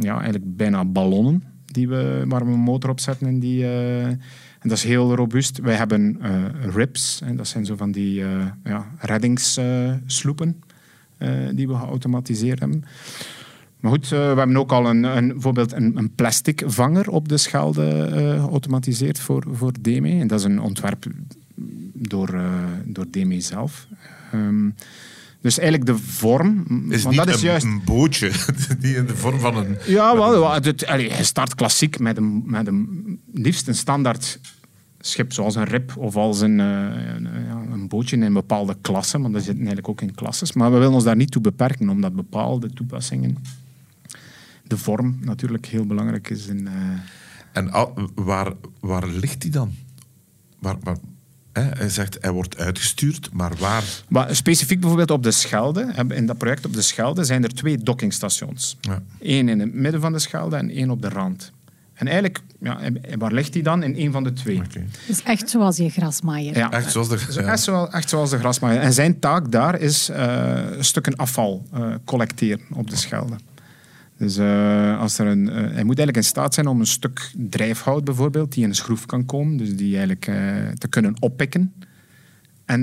ja, 0.00 0.14
eigenlijk 0.14 0.56
bijna 0.56 0.84
ballonnen 0.84 1.42
die 1.72 1.88
we, 1.88 2.24
waar 2.26 2.46
we 2.46 2.52
een 2.52 2.58
motor 2.58 2.90
op 2.90 3.00
zetten. 3.00 3.26
En, 3.26 3.38
die, 3.38 3.62
eh, 3.62 4.06
en 4.06 4.18
dat 4.62 4.76
is 4.76 4.84
heel 4.84 5.14
robuust. 5.14 5.58
Wij 5.58 5.74
hebben 5.74 6.16
eh, 6.20 6.44
RIPS, 6.74 7.20
en 7.24 7.36
dat 7.36 7.48
zijn 7.48 7.64
zo 7.64 7.76
van 7.76 7.92
die 7.92 8.22
eh 8.22 8.46
ja, 8.64 8.86
reddingssloepen 8.98 10.62
die 11.52 11.68
we 11.68 11.74
geautomatiseerd 11.74 12.58
hebben. 12.58 12.84
Maar 13.80 13.90
goed, 13.90 14.08
we 14.08 14.16
hebben 14.16 14.56
ook 14.56 14.72
al 14.72 14.86
een, 14.86 15.04
een, 15.04 15.40
een, 15.54 15.96
een 15.96 16.14
plastic 16.14 16.62
vanger 16.66 17.10
op 17.10 17.28
de 17.28 17.36
Schelde 17.36 18.08
geautomatiseerd 18.38 19.18
voor, 19.18 19.44
voor 19.52 19.72
DME. 19.80 20.20
En 20.20 20.26
dat 20.26 20.38
is 20.38 20.44
een 20.44 20.60
ontwerp 20.60 21.04
door, 21.92 22.40
door 22.84 23.06
DME 23.10 23.40
zelf. 23.40 23.86
Ehm, 24.32 24.68
dus 25.42 25.58
eigenlijk 25.58 25.90
de 25.90 25.98
vorm... 25.98 26.64
Is 26.90 27.02
want 27.02 27.16
niet 27.16 27.24
dat 27.24 27.34
is 27.34 27.42
een, 27.42 27.48
juist, 27.48 27.64
een 27.64 27.82
bootje 27.84 28.30
die 28.80 28.96
in 28.96 29.06
de 29.06 29.16
vorm 29.16 29.38
van 29.38 29.56
een... 29.56 29.76
ja, 29.86 30.16
wel. 30.16 30.52
Het, 30.52 30.80
je 30.80 31.16
start 31.20 31.54
klassiek 31.54 31.98
met 31.98 32.16
een, 32.16 32.42
met 32.46 32.66
een 32.66 33.20
liefst 33.32 33.68
een 33.68 33.74
standaard 33.74 34.40
schip, 35.00 35.32
zoals 35.32 35.54
een 35.54 35.64
rib 35.64 35.96
of 35.96 36.16
als 36.16 36.40
een, 36.40 36.60
eh, 36.60 36.66
een, 37.14 37.28
ja, 37.46 37.62
een 37.72 37.88
bootje 37.88 38.16
in 38.16 38.22
een 38.22 38.32
bepaalde 38.32 38.76
klasse. 38.80 39.18
Maar 39.18 39.30
dat 39.30 39.42
zitten 39.42 39.66
eigenlijk 39.66 39.88
ook 39.88 40.00
in 40.00 40.14
klasses. 40.14 40.52
Maar 40.52 40.72
we 40.72 40.78
willen 40.78 40.94
ons 40.94 41.04
daar 41.04 41.16
niet 41.16 41.30
toe 41.30 41.42
beperken, 41.42 41.88
omdat 41.88 42.14
bepaalde 42.14 42.70
toepassingen, 42.72 43.36
de 44.64 44.78
vorm 44.78 45.18
natuurlijk 45.20 45.66
heel 45.66 45.86
belangrijk 45.86 46.30
is. 46.30 46.46
In, 46.46 46.68
eh, 46.68 46.74
En 47.52 47.70
al- 47.70 48.10
waar, 48.14 48.52
waar 48.80 49.06
ligt 49.06 49.40
die 49.40 49.50
dan? 49.50 49.72
Waar, 50.58 50.76
waar, 50.82 50.96
hè? 51.52 51.62
Hij 51.62 51.88
zegt, 51.88 52.18
hij 52.20 52.30
wordt 52.30 52.56
uitgestuurd, 52.56 53.28
maar 53.32 53.52
waar? 53.58 53.84
Maar 54.08 54.36
specifiek 54.36 54.80
bijvoorbeeld 54.80 55.10
op 55.10 55.22
de 55.22 55.30
Schelde, 55.30 55.92
in 56.08 56.26
dat 56.26 56.38
project 56.38 56.66
op 56.66 56.72
de 56.72 56.82
Schelde, 56.82 57.24
zijn 57.24 57.42
er 57.42 57.54
twee 57.54 57.78
dockingstations. 57.78 58.76
Ja. 58.80 59.02
Eén 59.20 59.48
in 59.48 59.60
het 59.60 59.74
midden 59.74 60.00
van 60.00 60.12
de 60.12 60.18
Schelde 60.18 60.56
en 60.56 60.70
één 60.70 60.90
op 60.90 61.02
de 61.02 61.08
rand. 61.08 61.52
En 61.94 62.06
eigenlijk, 62.06 62.40
ja, 62.60 62.78
waar 63.18 63.32
ligt 63.32 63.52
die 63.52 63.62
dan? 63.62 63.82
In 63.82 63.96
één 63.96 64.12
van 64.12 64.24
de 64.24 64.32
twee. 64.32 64.56
Oké. 64.56 64.84
Dus 65.06 65.22
echt 65.22 65.50
zoals 65.50 65.76
je 65.76 65.90
grasmaaier. 65.90 66.56
Ja, 66.56 66.70
Echt 66.70 66.92
zoals 66.92 67.08
de... 67.08 67.18
Zo, 67.30 67.40
ja. 67.40 67.46
echt, 67.46 67.62
zo, 67.62 67.84
echt 67.84 68.08
zoals 68.08 68.30
de 68.30 68.38
grasmaaier. 68.38 68.80
En 68.80 68.92
zijn 68.92 69.18
taak 69.18 69.52
daar 69.52 69.80
is 69.80 70.08
eh, 70.08 70.60
stukken 70.78 71.16
afval 71.16 71.66
eh, 71.72 71.94
collecteren 72.04 72.60
op 72.72 72.90
de 72.90 72.96
Schelde. 72.96 73.34
Dus 74.22 74.36
eh, 74.36 74.98
als 75.00 75.18
er 75.18 75.26
een, 75.26 75.48
eh, 75.48 75.54
hij 75.54 75.84
moet 75.84 75.98
eigenlijk 75.98 76.16
in 76.16 76.24
staat 76.24 76.54
zijn 76.54 76.66
om 76.66 76.80
een 76.80 76.86
stuk 76.86 77.32
drijfhout 77.36 78.04
bijvoorbeeld, 78.04 78.52
die 78.52 78.62
in 78.62 78.68
een 78.68 78.74
schroef 78.74 79.06
kan 79.06 79.24
komen, 79.26 79.56
dus 79.56 79.76
die 79.76 79.90
eigenlijk 79.96 80.26
eh, 80.26 80.68
te 80.78 80.88
kunnen 80.88 81.14
oppikken 81.20 81.72
en 82.64 82.80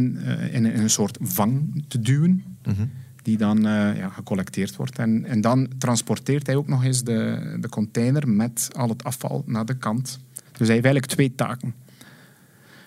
in, 0.52 0.66
een- 0.66 0.74
in 0.74 0.80
een 0.80 0.90
soort 0.90 1.18
vang 1.22 1.84
te 1.88 2.00
duwen, 2.00 2.44
Mhm. 2.66 2.86
die 3.24 3.38
dan 3.38 3.62
ja, 3.62 4.10
gecollecteerd 4.10 4.76
wordt. 4.76 4.98
En, 5.00 5.26
en 5.26 5.42
dan 5.42 5.68
transporteert 5.78 6.46
hij 6.48 6.56
ook 6.56 6.68
nog 6.68 6.84
eens 6.84 7.04
de, 7.04 7.58
de 7.60 7.70
container 7.70 8.28
met 8.30 8.70
al 8.76 8.90
het 8.90 9.04
afval 9.04 9.44
naar 9.46 9.66
de 9.66 9.78
kant. 9.78 10.20
Dus 10.34 10.68
hij 10.68 10.76
heeft 10.76 10.86
eigenlijk 10.86 11.06
twee 11.06 11.36
taken. 11.36 11.74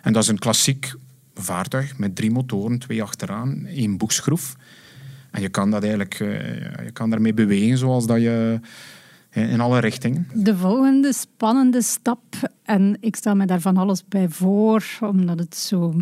En 0.02 0.12
dat 0.12 0.22
is 0.22 0.28
een 0.28 0.38
klassiek 0.38 0.94
vaartuig 1.34 1.98
met 1.98 2.16
drie 2.16 2.30
motoren, 2.30 2.78
twee 2.78 3.02
achteraan, 3.02 3.66
één 3.66 3.96
boekschroef. 3.96 4.56
En 5.32 5.40
je 5.42 5.48
kan 5.48 5.70
dat 5.70 5.82
eigenlijk 5.82 6.14
eh, 6.20 6.84
je 6.84 6.90
kan 6.92 7.10
daarmee 7.10 7.34
bewegen 7.34 7.78
zoals 7.78 8.06
dat 8.06 8.20
je 8.20 8.60
in 9.30 9.60
alle 9.60 9.78
richtingen. 9.78 10.28
De 10.34 10.56
volgende 10.56 11.12
spannende 11.12 11.82
stap, 11.82 12.22
en 12.62 12.96
ik 13.00 13.16
stel 13.16 13.34
me 13.34 13.46
daar 13.46 13.60
van 13.60 13.76
alles 13.76 14.04
bij 14.08 14.28
voor, 14.28 14.84
omdat 15.00 15.38
het 15.38 15.56
zo 15.56 15.94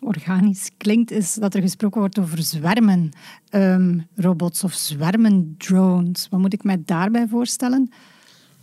organisch 0.00 0.70
klinkt, 0.76 1.10
is 1.10 1.34
dat 1.34 1.54
er 1.54 1.60
gesproken 1.60 2.00
wordt 2.00 2.18
over 2.18 2.42
zwermen 2.42 3.10
ehm, 3.48 3.98
robots 4.14 4.64
of 4.64 4.72
zwermen 4.72 5.54
drones. 5.58 6.26
Wat 6.30 6.40
moet 6.40 6.52
ik 6.52 6.64
mij 6.64 6.82
daarbij 6.84 7.26
voorstellen? 7.28 7.90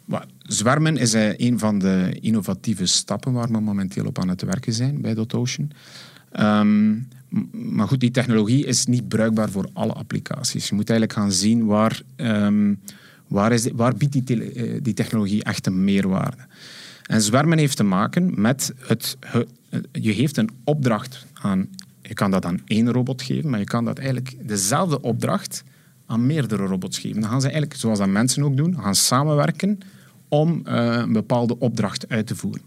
Maar 0.06 0.26
zwermen 0.40 0.98
is 0.98 1.14
eh, 1.14 1.38
een 1.38 1.60
van 1.60 1.80
de 1.80 2.18
innovatieve 2.22 2.86
stappen 2.86 3.34
waar 3.34 3.52
we 3.52 3.60
momenteel 3.60 4.06
op 4.06 4.20
aan 4.20 4.30
het 4.30 4.42
werken 4.42 4.74
zijn 4.74 5.02
bij 5.02 5.14
DotOcean. 5.14 5.72
Ehm, 6.32 6.90
m- 6.90 7.08
maar 7.52 7.88
goed, 7.88 8.00
die 8.00 8.12
technologie 8.12 8.66
is 8.66 8.86
niet 8.86 9.08
bruikbaar 9.08 9.50
voor 9.50 9.70
alle 9.74 9.94
applicaties. 9.94 10.70
Je 10.70 10.76
moet 10.76 10.90
eigenlijk 10.90 11.20
gaan 11.20 11.32
zien 11.32 11.66
waar, 11.66 12.02
ehm, 12.16 12.74
Waar, 13.28 13.52
is 13.52 13.68
waar 13.74 13.96
biedt 13.96 14.28
die, 14.28 14.54
eh, 14.54 14.80
die 14.82 14.94
technologie 14.94 15.44
echt 15.44 15.68
een 15.68 15.84
meerwaarde? 15.84 16.46
En 17.06 17.22
zwermen 17.22 17.58
heeft 17.58 17.78
te 17.78 17.84
maken 17.84 18.42
met 18.42 18.74
het, 18.80 19.18
je 19.92 20.14
geeft 20.14 20.38
een 20.38 20.50
opdracht 20.64 21.26
aan, 21.34 21.70
je 22.02 22.14
kan 22.14 22.32
dat 22.32 22.46
aan 22.46 22.62
één 22.66 22.92
robot 22.92 23.22
geven, 23.22 23.50
maar 23.50 23.60
je 23.60 23.66
kan 23.66 23.86
dat 23.86 23.98
eigenlijk 23.98 24.36
dezelfde 24.48 25.02
opdracht 25.02 25.64
aan 26.06 26.26
meerdere 26.26 26.66
robots 26.66 27.00
geven. 27.00 27.22
Dan 27.22 27.30
gaan 27.30 27.42
ze 27.42 27.48
eigenlijk, 27.48 27.80
zoals 27.80 28.00
dat 28.00 28.08
mensen 28.08 28.44
ook 28.44 28.58
doen, 28.58 28.82
gaan 28.82 28.96
samenwerken 28.96 29.80
om 30.28 30.62
eh, 30.64 30.98
een 31.02 31.14
bepaalde 31.14 31.60
opdracht 31.60 32.10
uit 32.10 32.28
te 32.28 32.36
voeren. 32.36 32.62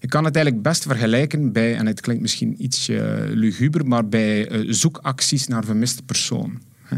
Je 0.00 0.08
kan 0.08 0.24
het 0.24 0.34
eigenlijk 0.34 0.64
best 0.64 0.82
vergelijken 0.82 1.52
bij, 1.52 1.76
en 1.76 1.86
het 1.86 2.00
klinkt 2.00 2.22
misschien 2.22 2.54
iets 2.64 2.86
luguber, 3.32 3.86
maar 3.86 4.08
bij 4.08 4.48
eh, 4.48 4.60
zoekacties 4.72 5.46
naar 5.46 5.64
vermiste 5.64 6.02
personen. 6.02 6.62
hè. 6.82 6.96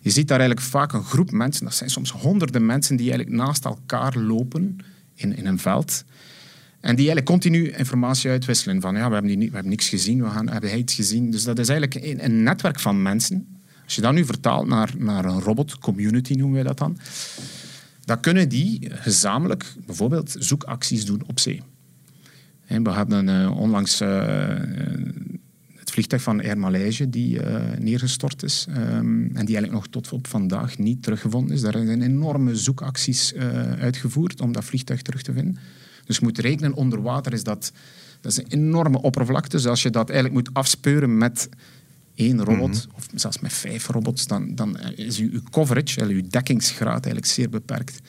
Je 0.00 0.10
ziet 0.10 0.28
daar 0.28 0.38
eigenlijk 0.38 0.68
vaak 0.68 0.92
een 0.92 1.04
groep 1.04 1.30
mensen, 1.30 1.64
dat 1.64 1.74
zijn 1.74 1.90
soms 1.90 2.10
honderden 2.12 2.66
mensen, 2.66 2.96
die 2.96 3.10
eigenlijk 3.10 3.42
naast 3.42 3.64
elkaar 3.64 4.16
lopen 4.18 4.78
in, 5.14 5.36
in 5.36 5.46
een 5.46 5.58
veld. 5.58 6.04
En 6.80 6.96
die 6.96 7.06
eigenlijk 7.10 7.26
continu 7.26 7.70
informatie 7.70 8.30
uitwisselen. 8.30 8.80
Van 8.80 8.94
ja, 8.94 9.06
we 9.06 9.12
hebben, 9.12 9.26
die, 9.30 9.36
niet- 9.36 9.48
we 9.48 9.54
hebben 9.54 9.70
niks 9.70 9.88
gezien, 9.88 10.22
we 10.22 10.28
gaan, 10.30 10.48
hebben 10.48 10.70
hij 10.70 10.78
iets 10.78 10.94
gezien. 10.94 11.30
Dus 11.30 11.44
dat 11.44 11.58
is 11.58 11.68
eigenlijk 11.68 12.04
een, 12.06 12.24
een 12.24 12.42
netwerk 12.42 12.80
van 12.80 13.02
mensen. 13.02 13.46
Als 13.84 13.94
je 13.94 14.00
dat 14.00 14.12
nu 14.12 14.24
vertaalt 14.24 14.66
naar, 14.66 14.90
naar 14.98 15.24
een 15.24 15.40
robot, 15.40 15.78
community 15.78 16.32
noemen 16.32 16.54
wij 16.54 16.62
dat 16.62 16.78
dan, 16.78 16.98
dan 18.04 18.20
kunnen 18.20 18.48
die 18.48 18.88
gezamenlijk 18.90 19.74
bijvoorbeeld 19.86 20.36
zoekacties 20.38 21.04
doen 21.04 21.22
op 21.26 21.38
zee. 21.40 21.62
Hè, 22.70 22.82
We 22.82 22.90
hebben 22.90 23.28
eh, 23.28 23.60
onlangs 23.60 24.00
eh, 24.00 24.26
het 25.76 25.90
vliegtuig 25.90 26.22
van 26.22 26.40
Air 26.40 26.58
Malaysia 26.58 27.06
die 27.08 27.42
eh, 27.42 27.78
neergestort 27.78 28.42
is 28.42 28.66
ehm, 28.68 28.78
en 29.22 29.44
die 29.46 29.56
eigenlijk 29.56 29.72
nog 29.72 29.86
tot 29.86 30.12
op 30.12 30.26
vandaag 30.26 30.78
niet 30.78 31.02
teruggevonden 31.02 31.54
is. 31.54 31.60
Daar 31.60 31.72
zijn 31.72 32.02
enorme 32.02 32.56
zoekacties 32.56 33.34
uitgevoerd 33.78 34.40
om 34.40 34.52
dat 34.52 34.64
vliegtuig 34.64 35.02
terug 35.02 35.22
te 35.22 35.32
vinden. 35.32 35.58
Dus 36.04 36.16
je 36.16 36.24
moet 36.24 36.38
rekenen, 36.38 36.74
onder 36.74 37.02
water 37.02 37.32
is 37.32 37.42
dat, 37.42 37.72
dat 38.20 38.32
is 38.32 38.38
een 38.38 38.46
enorme 38.48 39.02
oppervlakte. 39.02 39.56
Dus 39.56 39.66
als 39.66 39.82
je 39.82 39.90
dat 39.90 40.10
eigenlijk 40.10 40.46
moet 40.46 40.56
afspeuren 40.56 41.18
met 41.18 41.48
één 42.14 42.44
robot, 42.44 42.86
of 42.94 43.06
zelfs 43.14 43.40
met 43.40 43.52
vijf 43.52 43.86
robots, 43.86 44.26
dan, 44.26 44.54
dan 44.54 44.78
is 44.78 45.18
uw, 45.18 45.30
uw 45.32 45.42
coverage, 45.50 46.04
uw 46.04 46.22
dekkingsgraad 46.28 47.04
eigenlijk 47.04 47.26
zeer 47.26 47.48
beperkt. 47.48 48.00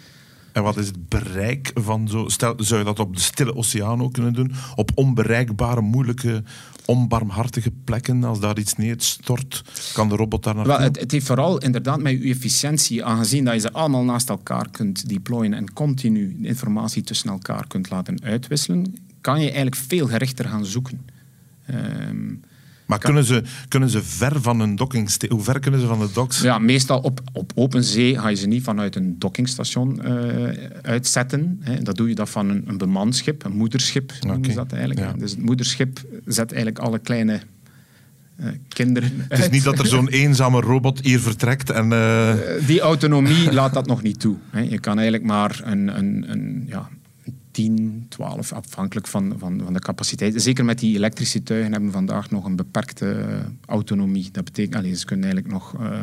En 0.52 0.64
wat 0.64 0.78
is 0.78 0.88
het 0.88 1.10
bereik 1.10 1.72
van 1.74 2.08
zo... 2.08 2.28
Stel, 2.28 2.54
zou 2.58 2.80
je 2.80 2.86
dat 2.86 3.00
op 3.00 3.16
de 3.16 3.22
stille 3.22 3.56
oceaan 3.56 4.02
ook 4.02 4.14
kunnen 4.14 4.34
doen? 4.34 4.52
Op 4.76 4.92
onbereikbare, 4.96 5.82
moeilijke, 5.82 6.44
onbarmhartige 6.86 7.72
plekken? 7.84 8.24
Als 8.24 8.40
daar 8.40 8.58
iets 8.58 8.76
neerstort, 8.76 9.64
kan 9.94 10.10
de 10.10 10.16
robot 10.16 10.44
daar 10.44 10.56
naartoe? 10.56 10.74
Wel, 10.74 10.84
het, 10.84 11.00
het 11.00 11.12
heeft 11.12 11.26
vooral 11.26 11.58
inderdaad 11.58 12.00
met 12.00 12.22
je 12.22 12.30
efficiëntie, 12.30 13.06
aangezien 13.06 13.46
dat 13.46 13.54
je 13.54 13.60
ze 13.60 13.72
allemaal 13.72 14.04
naast 14.04 14.30
elkaar 14.30 14.70
kunt 14.72 15.10
deployen 15.10 15.54
en 15.54 15.74
continu 15.74 16.38
informatie 16.42 17.04
tussen 17.04 17.30
elkaar 17.30 17.68
kunt 17.68 17.90
laten 17.90 18.24
uitwisselen, 18.24 18.96
kan 19.22 19.40
je 19.40 19.46
eigenlijk 19.46 19.76
veel 19.76 20.08
gerichter 20.08 20.46
gaan 20.46 20.66
zoeken. 20.66 21.06
Ehm, 21.66 22.34
maar 22.92 23.00
kunnen 23.00 23.24
ze, 23.24 23.44
kunnen 23.68 23.90
ze 23.90 24.04
ver 24.04 24.42
van 24.42 24.60
een 24.60 24.76
dockingstation... 24.76 25.36
Hoe 25.38 25.46
ver 25.46 25.60
kunnen 25.60 25.80
ze 25.80 25.86
van 25.88 26.00
de 26.00 26.10
docks? 26.14 26.42
ja, 26.42 26.60
meestal 26.60 27.00
op, 27.00 27.22
op 27.34 27.52
open 27.56 27.84
zee 27.84 28.20
ga 28.20 28.28
je 28.28 28.36
ze 28.36 28.48
niet 28.48 28.64
vanuit 28.64 28.96
een 28.96 29.16
dockingstation 29.20 30.02
eh, 30.02 30.68
uitzetten. 30.82 31.60
Hè. 31.62 31.82
Dat 31.82 31.96
doe 31.96 32.10
je 32.10 32.16
dat 32.16 32.30
van 32.30 32.50
een, 32.50 32.64
een 32.68 32.78
bemand 32.78 33.16
schip, 33.16 33.46
een 33.46 33.56
moederschip 33.56 34.12
noemen 34.22 34.56
dat 34.56 34.72
eigenlijk. 34.72 35.00
ja. 35.00 35.14
Dus 35.14 35.32
het 35.32 35.42
moederschip 35.42 36.00
zet 36.26 36.52
eigenlijk 36.52 36.80
alle 36.80 37.00
kleine 37.00 37.40
eh, 38.38 38.48
kinderen 38.68 39.26
Het 39.30 39.40
is 39.40 39.50
niet 39.50 39.64
dat 39.64 39.80
er 39.80 39.88
zo'n 39.88 40.08
eenzame 40.24 40.60
robot 40.62 41.00
hier 41.02 41.20
vertrekt 41.20 41.70
en... 41.70 41.92
eh, 41.94 42.34
Die 42.68 42.80
autonomie 42.82 43.52
laat 43.54 43.74
dat 43.74 43.88
nog 43.88 44.02
niet 44.02 44.20
toe. 44.20 44.36
hè. 44.50 44.60
Je 44.60 44.80
kan 44.80 44.94
eigenlijk 44.96 45.24
maar 45.28 45.62
een, 45.64 45.98
een, 45.98 46.26
een, 46.32 46.64
ja, 46.68 46.90
een 46.92 46.98
10, 47.62 48.06
12, 48.10 48.54
afhankelijk 48.54 49.08
van, 49.08 49.34
van, 49.38 49.62
van 49.64 49.74
de 49.74 49.80
capaciteit. 49.80 50.42
Zeker 50.42 50.66
met 50.66 50.80
die 50.80 50.96
elektrische 50.96 51.44
tuigen 51.44 51.72
hebben 51.72 51.90
we 51.90 51.96
vandaag 51.96 52.30
nog 52.30 52.46
een 52.46 52.56
beperkte 52.56 53.42
autonomie. 53.66 54.30
Dat 54.32 54.44
betekent, 54.44 54.76
allee, 54.76 54.96
ze 54.96 55.06
kunnen 55.06 55.26
eigenlijk 55.26 55.54
nog 55.54 55.76
eh, 55.76 56.02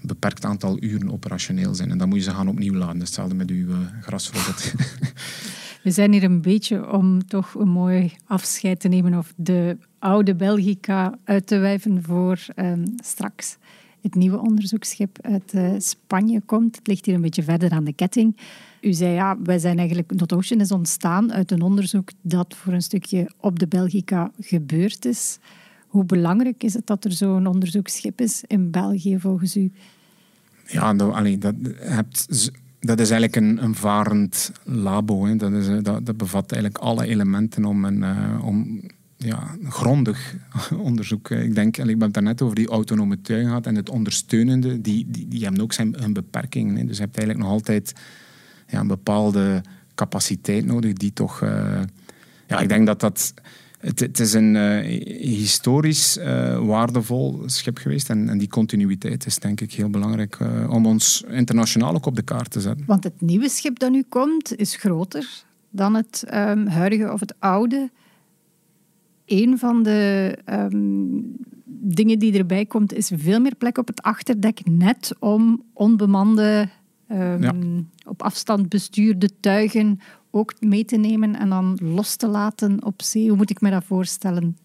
een 0.00 0.06
beperkt 0.06 0.44
aantal 0.44 0.82
uren 0.82 1.12
operationeel 1.12 1.74
zijn. 1.74 1.90
En 1.90 1.98
dan 1.98 2.08
moet 2.08 2.18
je 2.18 2.24
ze 2.24 2.30
gaan 2.30 2.48
opnieuw 2.48 2.74
laden. 2.74 3.00
Hetzelfde 3.00 3.34
met 3.34 3.50
uw 3.50 3.68
grasrobot. 4.00 4.72
We 5.86 5.90
zijn 5.90 6.12
hier 6.12 6.24
een 6.24 6.42
beetje 6.42 6.92
om 6.92 7.26
toch 7.26 7.54
een 7.54 7.68
mooi 7.68 8.12
afscheid 8.26 8.80
te 8.80 8.88
nemen 8.88 9.14
of 9.14 9.32
de 9.36 9.76
oude 9.98 10.34
Belgica 10.34 11.18
uit 11.24 11.46
te 11.46 11.58
wijven 11.58 12.02
voor 12.02 12.38
ehm, 12.54 12.86
straks 12.96 13.56
het 14.06 14.14
nieuwe 14.14 14.38
onderzoeksschip 14.38 15.18
uit 15.20 15.52
eh, 15.52 15.72
Spanje 15.78 16.40
komt. 16.40 16.76
Het 16.76 16.86
ligt 16.86 17.06
hier 17.06 17.14
een 17.14 17.20
beetje 17.20 17.42
verder 17.42 17.70
aan 17.70 17.84
de 17.84 17.92
ketting. 17.92 18.36
U 18.80 18.92
zei 18.92 19.12
ja, 19.12 19.36
wij 19.42 19.58
zijn 19.58 19.78
eigenlijk, 19.78 20.14
Not 20.14 20.32
Ocean 20.32 20.60
is 20.60 20.72
ontstaan 20.72 21.32
uit 21.32 21.50
een 21.50 21.62
onderzoek 21.62 22.10
dat 22.20 22.54
voor 22.54 22.72
een 22.72 22.82
stukje 22.82 23.30
op 23.40 23.58
de 23.58 23.66
Belgica 23.66 24.30
gebeurd 24.40 25.04
is. 25.04 25.38
Hoe 25.86 26.04
belangrijk 26.04 26.62
is 26.62 26.74
het 26.74 26.86
dat 26.86 27.04
er 27.04 27.12
zo'n 27.12 27.46
onderzoeksschip 27.46 28.20
is 28.20 28.44
in 28.46 28.70
België 28.70 29.18
volgens 29.18 29.56
u? 29.56 29.72
Ja, 30.66 30.94
dat, 30.94 31.40
dat, 31.40 31.54
hebt, 31.78 32.50
dat 32.80 33.00
is 33.00 33.10
eigenlijk 33.10 33.36
een, 33.36 33.64
een 33.64 33.74
varend 33.74 34.52
labo. 34.64 35.26
Eh, 35.26 35.38
dat, 35.82 36.06
dat 36.06 36.16
bevat 36.16 36.52
eigenlijk 36.52 36.82
alle 36.82 37.06
elementen 37.06 37.64
om 37.64 37.84
een, 37.84 38.02
eh, 38.02 38.44
om, 38.44 38.80
ja, 39.16 39.56
grondig 39.68 40.34
onderzoek. 40.78 41.30
Ik 41.30 41.54
denk, 41.54 41.78
allee, 41.78 41.94
ik 41.94 42.00
heb 42.00 42.00
het 42.00 42.14
daarnet 42.14 42.42
over 42.42 42.56
die 42.56 42.68
autonome 42.68 43.20
tuin 43.20 43.46
gehad 43.46 43.66
en 43.66 43.74
het 43.74 43.88
ondersteunende, 43.88 44.80
die, 44.80 45.06
die, 45.08 45.28
die 45.28 45.42
hebben 45.42 45.62
ook 45.62 45.72
zijn 45.72 45.94
hun 45.98 46.12
beperkingen. 46.12 46.86
Dus 46.86 46.96
je 46.96 47.02
hebt 47.02 47.18
eigenlijk 47.18 47.46
nog 47.46 47.56
altijd 47.56 47.92
ja, 48.68 48.80
een 48.80 48.86
bepaalde 48.86 49.62
capaciteit 49.94 50.64
nodig 50.64 50.92
die 50.92 51.12
toch... 51.12 51.42
eh, 51.42 51.80
ja, 52.46 52.58
ik 52.58 52.68
denk 52.68 52.86
dat 52.86 53.00
dat... 53.00 53.34
Het, 53.76 54.00
het 54.00 54.20
is 54.20 54.32
een 54.32 54.56
eh, 54.56 55.02
historisch 55.20 56.18
eh, 56.18 56.66
waardevol 56.66 57.42
schip 57.46 57.78
geweest 57.78 58.10
en, 58.10 58.28
en 58.28 58.38
die 58.38 58.48
continuïteit 58.48 59.26
is 59.26 59.38
denk 59.38 59.60
ik 59.60 59.72
heel 59.72 59.90
belangrijk 59.90 60.38
om 60.68 60.86
ons 60.86 61.24
internationaal 61.28 61.94
ook 61.94 62.06
op 62.06 62.16
de 62.16 62.22
kaart 62.22 62.50
te 62.50 62.60
zetten. 62.60 62.86
Want 62.86 63.04
het 63.04 63.20
nieuwe 63.20 63.48
schip 63.48 63.78
dat 63.78 63.90
nu 63.90 64.04
komt 64.08 64.56
is 64.56 64.76
groter 64.76 65.44
dan 65.70 65.94
het 65.94 66.24
ehm, 66.26 66.66
huidige 66.66 67.12
of 67.12 67.20
het 67.20 67.34
oude. 67.38 67.90
Een 69.26 69.58
van 69.58 69.82
de 69.82 70.34
ehm, 70.44 71.20
dingen 71.64 72.18
die 72.18 72.38
erbij 72.38 72.66
komt 72.66 72.92
is 72.94 73.10
veel 73.14 73.40
meer 73.40 73.54
plek 73.54 73.78
op 73.78 73.86
het 73.86 74.02
achterdek, 74.02 74.60
net 74.64 75.14
om 75.18 75.62
onbemande, 75.72 76.68
ehm, 77.06 77.42
Ja. 77.42 77.54
op 78.06 78.22
afstand 78.22 78.68
bestuurde 78.68 79.28
tuigen 79.40 79.98
ook 80.30 80.54
mee 80.60 80.84
te 80.84 80.96
nemen 80.96 81.38
en 81.38 81.48
dan 81.48 81.78
los 81.82 82.16
te 82.16 82.26
laten 82.26 82.84
op 82.84 83.02
zee. 83.02 83.28
Hoe 83.28 83.36
moet 83.36 83.50
ik 83.50 83.60
me 83.60 83.70
dat 83.70 83.84
voorstellen? 83.84 84.56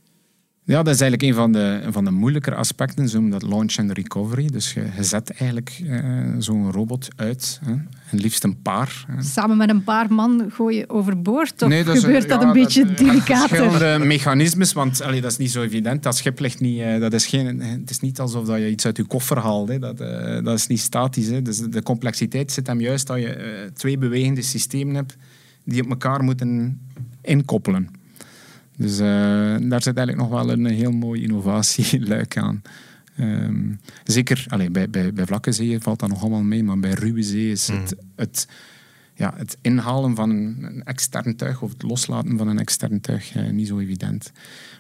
Ja, 0.71 0.83
dat 0.83 0.93
is 0.93 1.01
eigenlijk 1.01 1.21
een 1.31 1.37
van 1.37 1.51
de, 1.51 1.81
van 1.89 2.05
de 2.05 2.11
moeilijkere 2.11 2.55
aspecten, 2.55 3.09
noemen 3.11 3.31
dat 3.31 3.41
launch 3.43 3.77
and 3.77 3.91
recovery. 3.91 4.47
Dus 4.47 4.73
je, 4.73 4.83
je 4.95 5.03
zet 5.03 5.29
eigenlijk 5.31 5.81
eh, 5.89 5.99
zo'n 6.37 6.71
robot 6.71 7.07
uit, 7.15 7.59
hè, 7.65 7.71
en 7.71 8.17
liefst 8.19 8.43
een 8.43 8.61
paar. 8.61 9.05
hè. 9.07 9.23
Samen 9.23 9.57
met 9.57 9.69
een 9.69 9.83
paar 9.83 10.13
man 10.13 10.45
gooien 10.53 10.89
overboord? 10.89 11.61
Of 11.61 11.69
Nee, 11.69 11.83
dat 11.83 11.95
is- 11.95 12.01
gebeurt 12.01 12.29
dat 12.29 12.41
ja, 12.41 12.47
een 12.47 12.53
beetje 12.53 12.85
dat- 12.85 12.97
delicater? 12.97 13.57
Verschillende 13.57 14.05
mechanismes, 14.05 14.73
want 14.73 15.01
allee, 15.01 15.21
dat 15.21 15.31
is 15.31 15.37
niet 15.37 15.51
zo 15.51 15.61
evident. 15.61 16.03
Dat 16.03 16.17
schip 16.17 16.39
ligt 16.39 16.59
niet... 16.59 16.79
eh, 16.79 16.99
dat 16.99 17.13
is 17.13 17.25
geen, 17.25 17.61
het 17.61 17.89
is 17.89 17.99
niet 17.99 18.19
alsof 18.19 18.45
dat 18.45 18.57
je 18.57 18.69
iets 18.69 18.85
uit 18.85 18.97
je 18.97 19.03
koffer 19.05 19.39
haalt. 19.39 19.67
Hè. 19.69 19.79
Dat, 19.79 19.99
eh, 19.99 20.43
dat 20.43 20.57
is 20.57 20.67
niet 20.67 20.79
statisch. 20.79 21.27
Hè. 21.27 21.41
Dus 21.41 21.57
de 21.57 21.83
complexiteit 21.83 22.51
zit 22.51 22.67
hem 22.67 22.81
juist 22.81 23.07
dat 23.07 23.17
je 23.17 23.69
twee 23.73 23.97
bewegende 23.97 24.41
systemen 24.41 24.95
hebt 24.95 25.15
die 25.63 25.83
op 25.83 25.89
elkaar 25.89 26.23
moeten 26.23 26.79
inkoppelen. 27.21 27.99
Dus 28.81 29.00
eh, 29.00 29.69
daar 29.69 29.81
zit 29.81 29.97
eigenlijk 29.97 30.17
nog 30.17 30.29
wel 30.29 30.51
een 30.51 30.65
heel 30.65 30.91
mooi 30.91 31.21
innovatieluik 31.21 32.38
aan. 32.38 32.61
Ehm, 33.15 33.73
zeker 34.03 34.45
allee, 34.47 34.69
bij, 34.69 34.89
bij, 34.89 35.13
bij 35.13 35.25
vlakke 35.25 35.51
zeeën 35.51 35.81
valt 35.81 36.00
dat 36.00 36.09
nog 36.09 36.21
allemaal 36.21 36.43
mee, 36.43 36.63
maar 36.63 36.79
bij 36.79 36.93
ruwe 36.93 37.23
zee 37.23 37.51
is 37.51 37.67
het, 37.67 37.95
het, 38.15 38.47
ja, 39.13 39.33
het 39.35 39.57
inhalen 39.61 40.15
van 40.15 40.29
een, 40.29 40.81
extern 40.83 41.35
tuig 41.35 41.61
of 41.61 41.71
het 41.71 41.83
loslaten 41.83 42.38
van 42.38 42.47
een 42.47 42.59
extern 42.59 43.01
tuig 43.01 43.35
eh, 43.35 43.50
niet 43.50 43.67
zo 43.67 43.79
evident. 43.79 44.31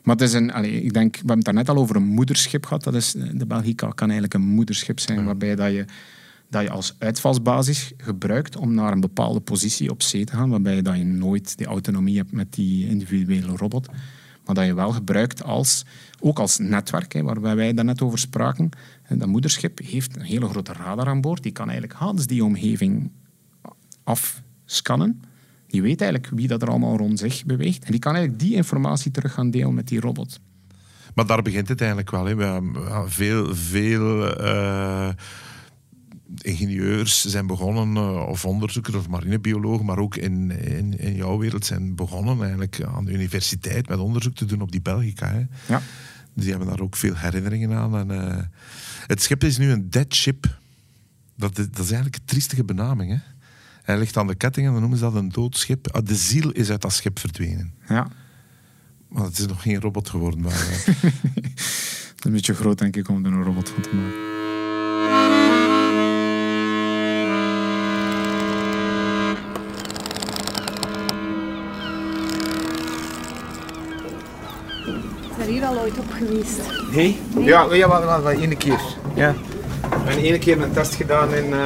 Maar 0.03 0.15
het 0.15 0.23
is 0.23 0.33
een, 0.33 0.51
allee, 0.51 0.83
ik 0.83 0.93
denk, 0.93 1.11
we 1.13 1.17
hebben 1.17 1.35
het 1.35 1.45
daarnet 1.45 1.69
al 1.69 1.77
over 1.77 1.95
een 1.95 2.03
moederschip 2.03 2.65
gehad. 2.65 2.83
Dat 2.83 2.95
is, 2.95 3.11
de 3.11 3.45
Belgica 3.45 3.87
kan 3.87 4.09
eigenlijk 4.09 4.33
een 4.33 4.47
moederschip 4.47 4.99
zijn, 4.99 5.25
waarbij 5.25 5.55
dat 5.55 5.71
je, 5.71 5.85
dat 6.51 6.61
je 6.61 6.69
als 6.69 6.95
uitvalsbasis 6.97 7.91
gebruikt 7.97 8.55
om 8.55 8.73
naar 8.73 8.91
een 8.91 8.99
bepaalde 8.99 9.39
positie 9.39 9.89
op 9.89 10.01
zee 10.01 10.25
te 10.25 10.35
gaan, 10.35 10.49
waarbij 10.49 10.81
dat 10.81 10.97
je 10.97 11.03
nooit 11.03 11.57
die 11.57 11.67
autonomie 11.67 12.17
hebt 12.17 12.31
met 12.31 12.53
die 12.53 12.87
individuele 12.87 13.55
robot. 13.55 13.87
Maar 14.45 14.55
dat 14.55 14.65
je 14.65 14.73
wel 14.73 14.91
gebruikt 14.91 15.43
als, 15.43 15.85
ook 16.19 16.39
als 16.39 16.57
netwerk, 16.57 17.13
hè, 17.13 17.23
waar 17.23 17.55
wij 17.55 17.73
daarnet 17.73 18.01
over 18.01 18.19
spraken. 18.19 18.69
En 19.03 19.17
Dat 19.17 19.27
moederschip 19.27 19.79
heeft 19.79 20.15
een 20.15 20.21
hele 20.21 20.47
grote 20.47 20.73
radar 20.73 21.07
aan 21.07 21.21
boord. 21.21 21.43
Die 21.43 21.51
kan 21.51 21.69
eigenlijk 21.69 21.99
Hans 21.99 22.27
die 22.27 22.43
omgeving 22.43 23.11
afscannen. 24.03 25.21
Die 25.67 25.81
weet 25.81 26.01
eigenlijk 26.01 26.33
wie 26.35 26.47
dat 26.47 26.61
er 26.61 26.69
allemaal 26.69 26.97
rond 26.97 27.19
zich 27.19 27.45
beweegt. 27.45 27.83
En 27.83 27.91
die 27.91 27.99
kan 27.99 28.15
eigenlijk 28.15 28.43
die 28.43 28.55
informatie 28.55 29.11
terug 29.11 29.33
gaan 29.33 29.51
delen 29.51 29.73
met 29.73 29.87
die 29.87 29.99
robot. 29.99 30.39
Maar 31.15 31.25
daar 31.25 31.41
begint 31.41 31.67
het 31.67 31.79
eigenlijk 31.79 32.11
wel. 32.11 32.25
Hè. 32.25 32.35
We 32.35 32.43
hebben 32.43 32.83
ja, 32.83 33.07
veel, 33.07 33.55
veel 33.55 34.37
eh, 34.37 35.09
ingenieurs 36.37 37.25
zijn 37.25 37.47
begonnen, 37.47 38.03
uh, 38.03 38.27
of 38.27 38.45
onderzoekers 38.45 38.95
of 38.95 39.09
marinebiologen, 39.09 39.85
maar 39.85 39.97
ook 39.97 40.15
in, 40.15 40.51
in, 40.51 40.99
in, 40.99 41.15
jouw 41.15 41.37
wereld 41.37 41.65
zijn 41.65 41.95
begonnen 41.95 42.41
eigenlijk 42.41 42.83
aan 42.83 43.05
de 43.05 43.11
universiteit 43.11 43.87
met 43.87 43.99
onderzoek 43.99 44.35
te 44.35 44.45
doen 44.45 44.61
op 44.61 44.71
die 44.71 44.81
Belgica. 44.81 45.31
Hè. 45.31 45.45
Ja. 45.73 45.81
Dus 46.33 46.43
die 46.43 46.49
hebben 46.49 46.67
daar 46.67 46.79
ook 46.79 46.95
veel 46.95 47.15
herinneringen 47.15 47.71
aan. 47.71 47.97
En, 47.97 48.11
uh, 48.11 48.37
het 49.07 49.21
schip 49.21 49.43
is 49.43 49.57
nu 49.57 49.71
een 49.71 49.89
dead 49.89 50.13
ship. 50.13 50.59
Dat, 51.35 51.55
dat 51.55 51.69
is 51.71 51.91
eigenlijk 51.91 52.15
een 52.15 52.25
triestige 52.25 52.63
benaming. 52.63 53.11
Hè. 53.11 53.17
Hij 53.81 53.97
ligt 53.97 54.17
aan 54.17 54.27
de 54.27 54.35
ketting 54.35 54.65
en 54.65 54.71
dan 54.71 54.81
noemen 54.81 54.99
ze 54.99 55.03
dat 55.03 55.15
een 55.15 55.29
doodschip. 55.29 55.87
Ah, 55.87 56.05
de 56.05 56.15
ziel 56.15 56.51
is 56.51 56.69
uit 56.69 56.81
dat 56.81 56.93
schip 56.93 57.19
verdwenen. 57.19 57.73
Ja. 57.87 58.07
Maar 59.07 59.23
het 59.23 59.37
is 59.37 59.45
nog 59.45 59.61
geen 59.61 59.81
robot 59.81 60.09
geworden. 60.09 60.41
Maar, 60.41 60.51
is 60.51 60.85
een 62.25 62.31
beetje 62.31 62.53
groot, 62.53 62.77
denk 62.77 62.95
ik, 62.95 63.09
om 63.09 63.25
er 63.25 63.31
een 63.31 63.43
robot 63.43 63.69
van 63.69 63.81
te 63.81 63.95
maken. 63.95 64.30
Hier 75.61 75.77
al 75.77 75.83
ooit 75.83 75.99
op 75.99 76.11
geweest? 76.11 76.61
Nee? 76.91 77.19
nee? 77.35 77.43
Ja, 77.43 77.73
ja 77.73 77.87
maar, 77.87 78.21
maar, 78.21 78.33
één 78.33 78.57
keer. 78.57 78.81
Ja. 79.13 79.33
We 79.81 79.95
hebben 79.95 80.23
één 80.23 80.39
keer 80.39 80.61
een 80.61 80.71
test 80.71 80.95
gedaan 80.95 81.33
in, 81.33 81.49
uh, 81.49 81.59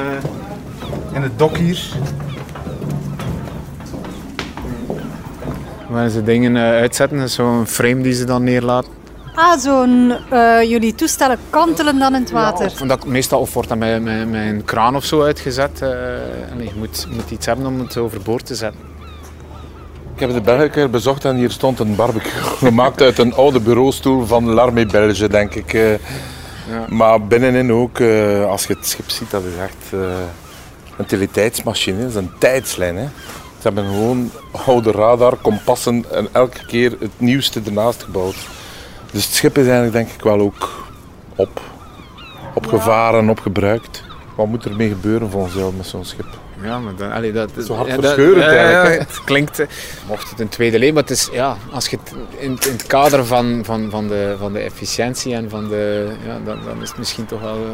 in 1.12 1.22
het 1.22 1.38
dok 1.38 1.56
hier. 1.56 1.88
Waar 5.88 6.08
ze 6.08 6.22
dingen 6.22 6.54
uh, 6.54 6.62
uitzetten, 6.62 7.30
zo'n 7.30 7.66
frame 7.66 8.02
die 8.02 8.12
ze 8.12 8.24
dan 8.24 8.44
neerlaten. 8.44 8.92
Ah, 9.34 9.58
zo'n... 9.58 10.16
Uh, 10.32 10.62
jullie 10.62 10.94
toestellen 10.94 11.38
kantelen 11.50 11.98
dan 11.98 12.14
in 12.14 12.20
het 12.20 12.30
water? 12.30 12.72
Ja, 12.78 12.86
dat, 12.86 13.06
meestal 13.06 13.40
of 13.40 13.54
wordt 13.54 13.68
dat 13.68 13.78
met, 13.78 14.02
met, 14.02 14.30
met, 14.30 14.46
een 14.46 14.64
kraan 14.64 14.96
of 14.96 15.04
zo 15.04 15.22
uitgezet. 15.22 15.80
Uh, 15.82 15.88
je 16.58 16.72
moet, 16.76 17.06
moet 17.10 17.30
iets 17.30 17.46
hebben 17.46 17.66
om 17.66 17.78
het 17.78 17.96
overboord 17.96 18.46
te 18.46 18.54
zetten. 18.54 18.95
Ik 20.16 20.22
heb 20.22 20.32
de 20.32 20.40
België 20.40 20.86
bezocht 20.86 21.24
en 21.24 21.36
hier 21.36 21.50
stond 21.50 21.78
een 21.78 21.96
barbecue 21.96 22.42
gemaakt 22.66 23.02
uit 23.02 23.18
een 23.18 23.34
oude 23.34 23.60
bureaustoel 23.60 24.26
van 24.26 24.50
l'Armée 24.50 24.86
Belge, 24.86 25.28
denk 25.28 25.54
ik. 25.54 25.72
Uh, 25.72 25.90
ja. 25.90 25.98
Maar 26.88 27.26
binnenin 27.26 27.72
ook, 27.72 28.00
als 28.48 28.66
je 28.66 28.74
het 28.74 28.86
schip 28.86 29.10
ziet, 29.10 29.30
dat 29.30 29.42
is 29.44 29.56
echt 29.56 29.92
een 29.92 30.28
utiliteitsmachine. 31.00 32.00
Dat 32.00 32.08
is 32.08 32.14
een 32.14 32.30
tijdslijn. 32.38 32.96
Hè. 32.96 33.04
Ze 33.58 33.62
hebben 33.62 33.84
gewoon 33.84 34.30
oude 34.66 34.90
radar, 34.90 35.36
kompassen 35.36 36.04
en 36.12 36.28
elke 36.32 36.66
keer 36.66 36.96
het 37.00 37.20
nieuwste 37.20 37.60
ernaast 37.64 38.02
gebouwd. 38.02 38.36
Dus 39.12 39.24
het 39.24 39.34
schip 39.34 39.58
is 39.58 39.64
eigenlijk 39.64 39.92
denk 39.92 40.08
ik 40.08 40.22
wel 40.22 40.40
ook 40.40 40.86
op, 41.34 41.60
opgevaren 42.54 43.20
en 43.20 43.30
opgebruikt. 43.30 44.02
Wat 44.36 44.46
moet 44.46 44.64
er 44.64 44.76
mee 44.76 44.88
gebeuren 44.88 45.30
volgens 45.30 45.54
jou 45.54 45.74
met 45.74 45.86
zo'n 45.86 46.04
schip? 46.04 46.44
Ja, 46.62 46.78
maar 46.78 46.94
dan, 46.94 47.12
allee, 47.12 47.32
dat, 47.32 47.50
is 47.56 47.66
zo 47.66 47.74
hartverscheurend 47.74 48.44
ja, 48.44 48.56
eigenlijk. 48.56 48.98
het 48.98 49.24
klinkt, 49.24 49.58
eh, 49.58 49.66
mocht 50.06 50.30
het 50.30 50.40
een 50.40 50.48
tweede 50.48 50.78
leven, 50.78 50.94
maar 50.94 51.02
het 51.02 51.12
is, 51.12 51.28
ja, 51.32 51.56
als 51.70 51.88
je 51.88 51.96
het 51.96 52.12
in, 52.38 52.50
in, 52.50 52.72
het 52.72 52.86
kader 52.86 53.26
van, 53.26 53.60
van, 53.64 53.90
van, 53.90 54.08
de, 54.08 54.34
van 54.38 54.52
de 54.52 54.58
efficiëntie 54.58 55.34
en 55.34 55.50
van 55.50 55.68
de, 55.68 56.08
ja, 56.26 56.38
dan, 56.44 56.58
dan 56.64 56.82
is 56.82 56.88
het 56.88 56.98
misschien 56.98 57.26
toch 57.26 57.40
wel... 57.40 57.56
Uh, 57.56 57.72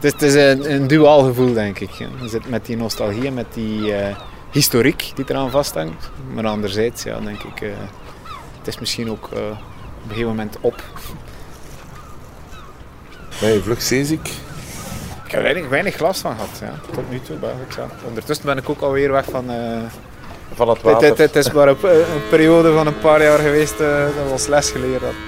het 0.00 0.04
is, 0.04 0.12
het 0.12 0.22
is 0.22 0.34
een, 0.34 0.72
een 0.72 0.86
duaal 0.86 1.22
gevoel, 1.22 1.52
denk 1.52 1.78
ik. 1.78 1.90
Je 1.90 2.08
zit 2.24 2.48
met 2.48 2.66
die 2.66 2.76
nostalgie 2.76 3.26
en 3.26 3.34
met 3.34 3.46
die 3.54 3.80
uh, 3.80 4.16
historiek 4.50 5.12
die 5.14 5.24
eraan 5.28 5.50
vasthangt. 5.50 6.10
Maar 6.34 6.46
anderzijds, 6.46 7.02
ja, 7.02 7.20
denk 7.20 7.42
ik, 7.42 7.60
uh, 7.60 7.70
het 8.58 8.66
is 8.66 8.78
misschien 8.78 9.10
ook 9.10 9.28
uh, 9.32 9.38
op 9.38 10.02
een 10.02 10.08
gegeven 10.08 10.28
moment 10.28 10.56
op. 10.60 10.82
Ben 13.40 13.52
je 13.52 13.62
vlug 13.62 13.82
zeeziek? 13.82 14.30
Ik 15.28 15.34
heb 15.34 15.42
weinig, 15.42 15.68
weinig 15.68 15.98
last 16.00 16.20
van 16.20 16.32
gehad, 16.32 16.58
ja. 16.60 16.92
tot 16.92 17.10
nu 17.10 17.20
toe. 17.20 17.36
Ja. 17.76 17.86
Ondertussen 18.06 18.46
ben 18.46 18.56
ik 18.56 18.68
ook 18.68 18.80
alweer 18.80 19.12
weg 19.12 19.24
van, 19.24 19.50
uh, 19.50 19.78
van 20.54 20.68
het 20.68 20.82
water. 20.82 21.08
Het, 21.08 21.18
het, 21.18 21.34
het 21.34 21.46
is 21.46 21.52
maar 21.52 21.68
een, 21.68 21.76
een, 21.82 22.28
periode 22.30 22.72
van 22.72 22.86
een 22.86 22.98
paar 22.98 23.22
jaar 23.22 23.38
geweest 23.38 23.80
uh, 23.80 24.04
dat 24.04 24.14
we 24.24 24.30
ons 24.30 24.46
les 24.46 24.70
geleerd 24.70 25.02
hadden. 25.02 25.20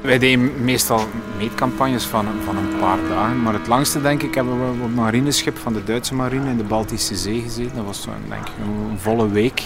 Wij 0.00 0.18
deden 0.18 0.64
meestal 0.64 1.00
meetcampagnes 1.38 2.04
van, 2.04 2.26
van 2.44 2.56
een 2.56 2.78
paar 2.78 2.98
dagen. 3.08 3.42
Maar 3.42 3.52
het 3.52 3.66
langste, 3.66 4.02
denk 4.02 4.22
ik, 4.22 4.34
hebben 4.34 4.60
we 4.60 4.72
op 4.72 4.82
het 4.82 4.94
marineschip 4.94 5.58
van 5.58 5.72
de 5.72 5.84
Duitse 5.84 6.14
marine 6.14 6.50
in 6.50 6.56
de 6.56 6.64
Baltische 6.64 7.14
Zee 7.14 7.40
gezeten. 7.40 7.76
Dat 7.76 7.84
was 7.84 8.06
denk 8.28 8.46
ik, 8.46 8.52
een 8.60 8.98
volle 8.98 9.28
week. 9.28 9.62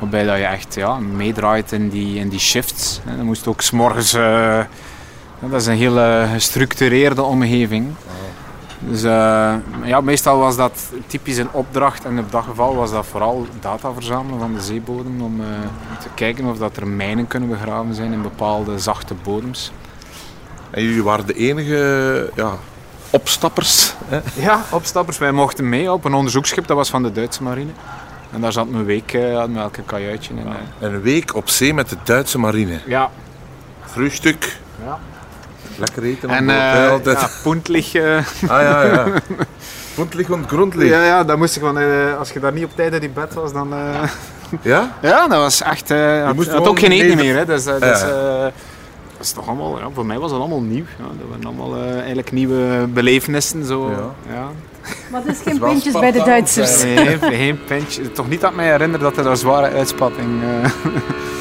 Waarbij 0.00 0.24
dat 0.24 0.36
je 0.36 0.44
echt 0.44 0.74
ja, 0.74 0.98
meedraait 0.98 1.72
in 1.72 1.88
die, 1.88 2.18
in 2.18 2.28
die 2.28 2.38
shifts. 2.38 3.00
Dan 3.16 3.24
moest 3.24 3.46
ook 3.46 3.60
s'morgens... 3.60 4.14
Uh, 4.14 4.60
dat 5.40 5.60
is 5.60 5.66
een 5.66 5.76
hele 5.76 6.26
gestructureerde 6.32 7.22
omgeving. 7.22 7.94
Dus 8.78 9.04
uh, 9.04 9.54
ja, 9.84 10.00
meestal 10.00 10.38
was 10.38 10.56
dat 10.56 10.92
typisch 11.06 11.36
een 11.36 11.52
opdracht 11.52 12.04
en 12.04 12.18
op 12.18 12.30
dat 12.30 12.44
geval 12.44 12.74
was 12.74 12.90
dat 12.90 13.06
vooral 13.06 13.46
data 13.60 13.92
verzamelen 13.92 14.38
van 14.38 14.54
de 14.54 14.60
zeebodem 14.60 15.22
om 15.22 15.40
uh, 15.40 15.46
te 16.00 16.08
kijken 16.14 16.44
of 16.44 16.58
dat 16.58 16.76
er 16.76 16.86
mijnen 16.86 17.26
kunnen 17.26 17.48
begraven 17.48 17.94
zijn 17.94 18.12
in 18.12 18.22
bepaalde 18.22 18.78
zachte 18.78 19.14
bodems. 19.22 19.72
En 20.70 20.82
jullie 20.82 21.02
waren 21.02 21.26
de 21.26 21.34
enige 21.34 22.30
ja, 22.34 22.52
opstappers? 23.10 23.94
Hè? 24.04 24.20
Ja, 24.34 24.64
opstappers. 24.70 25.18
Wij 25.18 25.32
mochten 25.32 25.68
mee 25.68 25.92
op 25.92 26.04
een 26.04 26.14
onderzoeksschip, 26.14 26.66
dat 26.66 26.76
was 26.76 26.90
van 26.90 27.02
de 27.02 27.12
Duitse 27.12 27.42
marine. 27.42 27.70
En 28.32 28.40
daar 28.40 28.52
zat 28.52 28.66
een 28.72 28.84
week 28.84 29.12
uh, 29.12 29.44
met 29.44 29.62
elke 29.62 29.82
kajuitje 29.82 30.34
in. 30.34 30.46
Een 30.78 31.00
week 31.00 31.34
op 31.34 31.48
zee 31.48 31.74
met 31.74 31.88
de 31.88 31.96
Duitse 32.04 32.38
marine? 32.38 32.78
Ja. 32.86 33.10
Frühstuk? 33.86 34.58
Ja. 34.84 34.98
Lekker 35.76 36.02
eten 36.02 36.28
en, 36.28 36.48
uh, 36.48 36.90
altijd. 36.90 37.20
Ja, 37.20 37.28
puntlich. 37.42 37.94
Uh... 37.94 38.16
Ah 38.16 38.22
ja, 38.62 38.82
ja. 38.82 39.06
Puntlich 39.94 40.30
en 40.30 40.48
grundlich. 40.48 40.88
Ja, 40.88 41.04
ja, 41.04 41.24
dan 41.24 41.38
moest 41.38 41.56
ik 41.56 41.62
van, 41.62 41.78
uh, 41.78 42.18
als 42.18 42.30
je 42.30 42.40
daar 42.40 42.52
niet 42.52 42.64
op 42.64 42.70
tijd 42.74 42.92
in 42.92 43.00
die 43.00 43.08
bed 43.08 43.34
was, 43.34 43.52
dan... 43.52 43.74
Ja? 44.62 44.92
Ja, 45.02 45.28
dat 45.28 45.38
was 45.38 45.62
echt... 45.62 45.88
je 45.88 46.22
had, 46.24 46.46
had 46.46 46.66
ook 46.66 46.78
geen 46.78 46.92
eten 46.92 47.16
meer, 47.16 47.36
hè. 47.36 47.44
Dus, 47.44 47.64
dus 47.64 47.80
dat 47.80 48.52
is 49.20 49.32
toch 49.32 49.48
allemaal... 49.48 49.78
Ja, 49.78 49.88
voor 49.94 50.06
mij 50.06 50.18
was 50.18 50.30
dat 50.30 50.40
allemaal 50.40 50.60
nieuw. 50.60 50.84
Ja, 50.98 51.04
dat 51.04 51.28
waren 51.28 51.44
allemaal 51.44 51.84
eigenlijk 51.94 52.32
nieuwe 52.32 52.86
belevenissen. 52.86 53.64
Zo. 53.64 53.90
Ja. 54.28 54.50
Maar 55.10 55.22
het 55.24 55.36
is 55.36 55.42
geen 55.52 55.58
pintjes 55.58 55.92
bij 55.92 56.12
de 56.12 56.22
Duitsers. 56.22 56.82
Nee, 56.82 57.18
geen 57.18 57.58
pintjes. 57.64 58.06
Toch 58.12 58.28
niet 58.28 58.40
dat 58.40 58.54
mij 58.54 58.66
herinner 58.66 58.98
dat 58.98 59.16
er 59.16 59.24
daar 59.24 59.36
zware 59.36 59.70
uitspatting... 59.70 60.40
We 60.40 61.00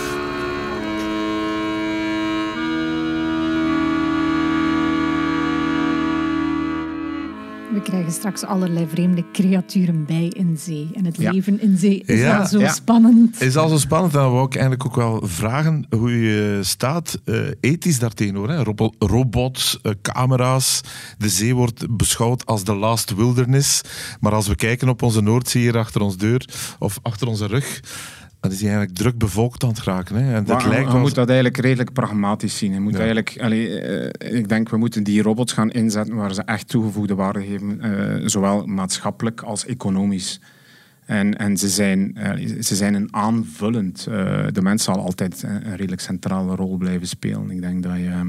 krijgen 7.90 8.12
straks 8.12 8.44
allerlei 8.44 8.88
vreemde 8.88 9.24
creaturen 9.34 10.06
bij 10.06 10.28
in 10.28 10.58
zee. 10.58 10.90
En 10.94 11.06
het 11.06 11.18
leven 11.18 11.62
in 11.62 11.78
zee 11.78 12.04
is 12.06 12.24
al 12.24 12.46
zo 12.46 12.60
ja. 12.60 12.72
spannend. 12.72 13.42
Is 13.42 13.58
al 13.58 13.70
zo 13.70 13.78
spannend. 13.78 14.14
Dan 14.14 14.32
wou 14.32 14.46
ik 14.46 14.54
eigenlijk 14.54 14.86
ook 14.86 14.96
wel 14.96 15.22
vragen 15.28 15.86
hoe 15.90 16.22
je 16.22 16.60
staat 16.62 17.20
uh, 17.26 17.48
ethisch 17.60 18.00
daartegenover. 18.00 18.50
Hè? 18.50 18.64
robots, 19.00 19.80
uh, 19.84 19.94
camera's. 20.02 20.82
De 21.18 21.30
zee 21.30 21.56
wordt 21.56 21.98
beschouwd 21.98 22.46
als 22.46 22.64
de 22.64 22.76
last 22.76 23.16
wilderness. 23.16 23.82
Maar 24.20 24.34
als 24.34 24.48
we 24.48 24.56
kijken 24.56 24.90
op 24.90 25.02
onze 25.02 25.22
Noordzee 25.22 25.62
hier 25.62 25.78
achter 25.78 26.02
ons 26.02 26.18
deur 26.18 26.50
of 26.80 27.00
achter 27.02 27.28
onze 27.28 27.46
rug 27.46 27.82
dan 28.40 28.52
is 28.52 28.62
hij 28.62 28.70
eigenlijk 28.70 29.00
druk 29.00 29.18
bevolkt 29.18 29.64
aan 29.64 29.70
het 29.70 29.84
raken. 29.84 30.16
Hè. 30.16 30.34
En 30.36 30.44
dat 30.44 30.66
lijkt 30.66 30.92
je 30.92 30.98
moet 30.98 31.16
dat 31.16 31.28
eigenlijk 31.28 31.58
redelijk 31.58 31.94
pragmatisch 31.94 32.58
zien. 32.58 32.74
Je 32.74 32.80
moet 32.80 32.96
eigenlijk, 32.96 33.38
allee, 33.42 33.68
uh, 33.68 34.38
ik 34.38 34.50
denk, 34.50 34.70
we 34.70 34.78
moeten 34.78 35.04
die 35.04 35.22
robots 35.22 35.54
gaan 35.54 35.72
inzetten 35.72 36.16
waar 36.16 36.34
ze 36.34 36.42
echt 36.42 36.68
toegevoegde 36.68 37.16
waarde 37.16 37.46
geven, 37.46 37.80
uh, 37.84 38.28
zowel 38.28 38.66
maatschappelijk 38.66 39.42
als 39.42 39.66
economisch. 39.66 40.40
En, 41.06 41.38
en 41.38 41.58
ze, 41.58 41.70
zijn, 41.70 42.18
uh, 42.18 42.62
ze 42.62 42.76
zijn 42.76 42.94
een 42.94 43.14
aanvullend. 43.14 44.04
de 44.54 44.62
mens 44.62 44.84
zal 44.84 45.00
altijd 45.00 45.44
een 45.44 45.76
redelijk 45.76 46.02
centrale 46.02 46.56
rol 46.56 46.78
blijven 46.78 47.08
spelen. 47.08 47.52
Ik 47.52 47.62
denk 47.62 47.84
dat 47.84 47.96
je... 47.96 48.02
Ja. 48.02 48.26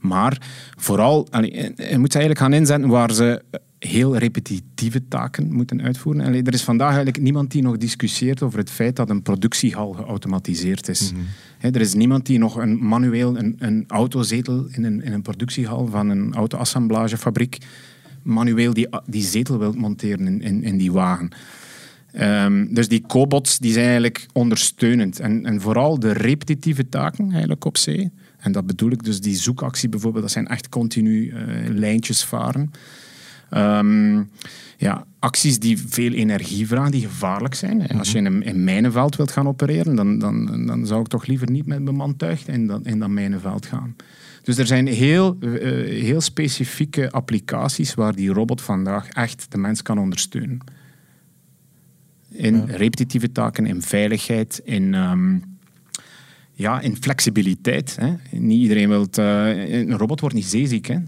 Maar 0.00 0.40
vooral, 0.76 1.26
allee, 1.30 1.52
je 1.76 1.98
moet 1.98 2.12
ze 2.12 2.18
eigenlijk 2.18 2.38
gaan 2.38 2.52
inzetten 2.52 2.88
waar 2.88 3.12
ze 3.12 3.42
heel 3.88 4.16
repetitieve 4.16 5.08
taken 5.08 5.52
moeten 5.52 5.82
uitvoeren. 5.82 6.24
Allee, 6.24 6.42
er 6.42 6.54
is 6.54 6.62
vandaag 6.62 6.88
eigenlijk 6.88 7.22
niemand 7.22 7.50
die 7.50 7.62
nog 7.62 7.76
discussieert 7.76 8.42
over 8.42 8.58
het 8.58 8.70
feit 8.70 8.96
dat 8.96 9.10
een 9.10 9.22
productiehal 9.22 9.92
geautomatiseerd 9.92 10.88
is. 10.88 11.12
Mm 11.12 11.20
er 11.70 11.80
is 11.80 11.94
niemand 11.94 12.26
die 12.26 12.38
nog 12.38 12.56
een 12.56 12.86
manueel 12.86 13.38
een, 13.38 13.56
een 13.58 13.84
autozetel 13.88 14.66
in 14.70 14.84
een, 14.84 15.02
in 15.02 15.12
een 15.12 15.22
productiehal 15.22 15.86
van 15.86 16.08
een 16.08 16.34
autoassemblagefabriek 16.34 17.58
manueel 18.22 18.74
die, 18.74 18.88
die 19.06 19.22
zetel 19.22 19.58
wil 19.58 19.72
monteren 19.72 20.26
in, 20.26 20.40
in, 20.42 20.62
in 20.62 20.76
die 20.76 20.92
wagen. 20.92 21.30
Um, 22.20 22.74
dus 22.74 22.88
die 22.88 23.04
cobots 23.06 23.58
die 23.58 23.72
zijn 23.72 23.84
eigenlijk 23.84 24.26
ondersteunend. 24.32 25.20
En, 25.20 25.46
en 25.46 25.60
vooral 25.60 25.98
de 25.98 26.12
repetitieve 26.12 26.88
taken 26.88 27.30
eigenlijk 27.30 27.64
op 27.64 27.78
zee. 27.78 28.10
En 28.38 28.52
dat 28.52 28.66
bedoel 28.66 28.90
ik 28.90 29.04
dus 29.04 29.20
die 29.20 29.36
zoekactie 29.36 29.88
bijvoorbeeld. 29.88 30.22
Dat 30.22 30.32
zijn 30.32 30.46
echt 30.46 30.68
continu 30.68 31.24
uh, 31.24 31.34
lijntjes 31.68 32.24
varen. 32.24 32.70
Um, 33.56 34.30
ja, 34.76 35.06
acties 35.18 35.58
die 35.58 35.78
veel 35.78 36.12
energie 36.12 36.66
vragen, 36.66 36.90
die 36.90 37.00
gevaarlijk 37.00 37.54
zijn. 37.54 37.88
Als 37.88 38.12
je 38.12 38.18
in 38.18 38.24
een 38.24 38.42
in 38.42 38.64
mijnenveld 38.64 39.16
wilt 39.16 39.30
gaan 39.30 39.48
opereren, 39.48 39.96
dan, 39.96 40.18
dan, 40.18 40.66
dan 40.66 40.86
zou 40.86 41.00
ik 41.00 41.06
toch 41.06 41.26
liever 41.26 41.50
niet 41.50 41.66
met 41.66 41.84
bemand 41.84 42.18
tuig 42.18 42.46
in 42.46 42.66
dat, 42.66 42.86
in 42.86 42.98
dat 42.98 43.08
mijnenveld 43.08 43.66
gaan. 43.66 43.96
Dus 44.42 44.58
er 44.58 44.66
zijn 44.66 44.86
heel, 44.86 45.36
uh, 45.40 45.60
heel 46.02 46.20
specifieke 46.20 47.10
applicaties 47.10 47.94
waar 47.94 48.14
die 48.14 48.32
robot 48.32 48.60
vandaag 48.60 49.08
echt 49.08 49.46
de 49.48 49.58
mens 49.58 49.82
kan 49.82 49.98
ondersteunen. 49.98 50.58
In 52.30 52.64
repetitieve 52.64 53.32
taken, 53.32 53.66
in 53.66 53.82
veiligheid, 53.82 54.60
in, 54.64 54.94
um, 54.94 55.42
ja, 56.52 56.80
in 56.80 56.96
flexibiliteit. 56.96 57.96
Hè. 58.00 58.38
Niet 58.38 58.60
iedereen 58.60 58.88
wil... 58.88 59.06
Uh, 59.18 59.72
een 59.72 59.96
robot 59.96 60.20
wordt 60.20 60.34
niet 60.34 60.44
zeeziek. 60.44 60.86
Hè. 60.86 60.98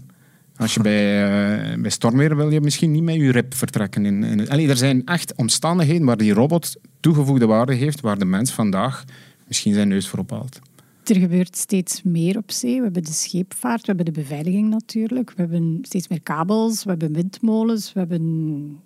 Als 0.57 0.73
je 0.73 0.81
bij, 0.81 1.73
uh, 1.73 1.81
bij 1.81 1.91
stormweer 1.91 2.35
wil 2.35 2.49
je 2.49 2.61
misschien 2.61 2.91
niet 2.91 3.03
met 3.03 3.15
je 3.15 3.31
rib 3.31 3.53
vertrekken. 3.53 4.05
In, 4.05 4.23
in, 4.23 4.49
allee, 4.49 4.69
er 4.69 4.77
zijn 4.77 5.05
echt 5.05 5.35
omstandigheden 5.35 6.05
waar 6.05 6.17
die 6.17 6.33
robot 6.33 6.75
toegevoegde 6.99 7.45
waarde 7.45 7.73
heeft, 7.73 8.01
waar 8.01 8.17
de 8.17 8.25
mens 8.25 8.51
vandaag 8.51 9.03
misschien 9.47 9.73
zijn 9.73 9.87
neus 9.87 10.07
voor 10.07 10.19
ophaalt. 10.19 10.59
Er 11.03 11.15
gebeurt 11.15 11.57
steeds 11.57 12.03
meer 12.03 12.37
op 12.37 12.51
zee. 12.51 12.77
We 12.77 12.83
hebben 12.83 13.03
de 13.03 13.11
scheepvaart, 13.11 13.81
we 13.81 13.87
hebben 13.87 14.05
de 14.05 14.19
beveiliging 14.21 14.69
natuurlijk. 14.69 15.29
We 15.29 15.41
hebben 15.41 15.79
steeds 15.81 16.07
meer 16.07 16.21
kabels, 16.21 16.83
we 16.83 16.89
hebben 16.89 17.13
windmolens, 17.13 17.93
we 17.93 17.99
hebben 17.99 18.79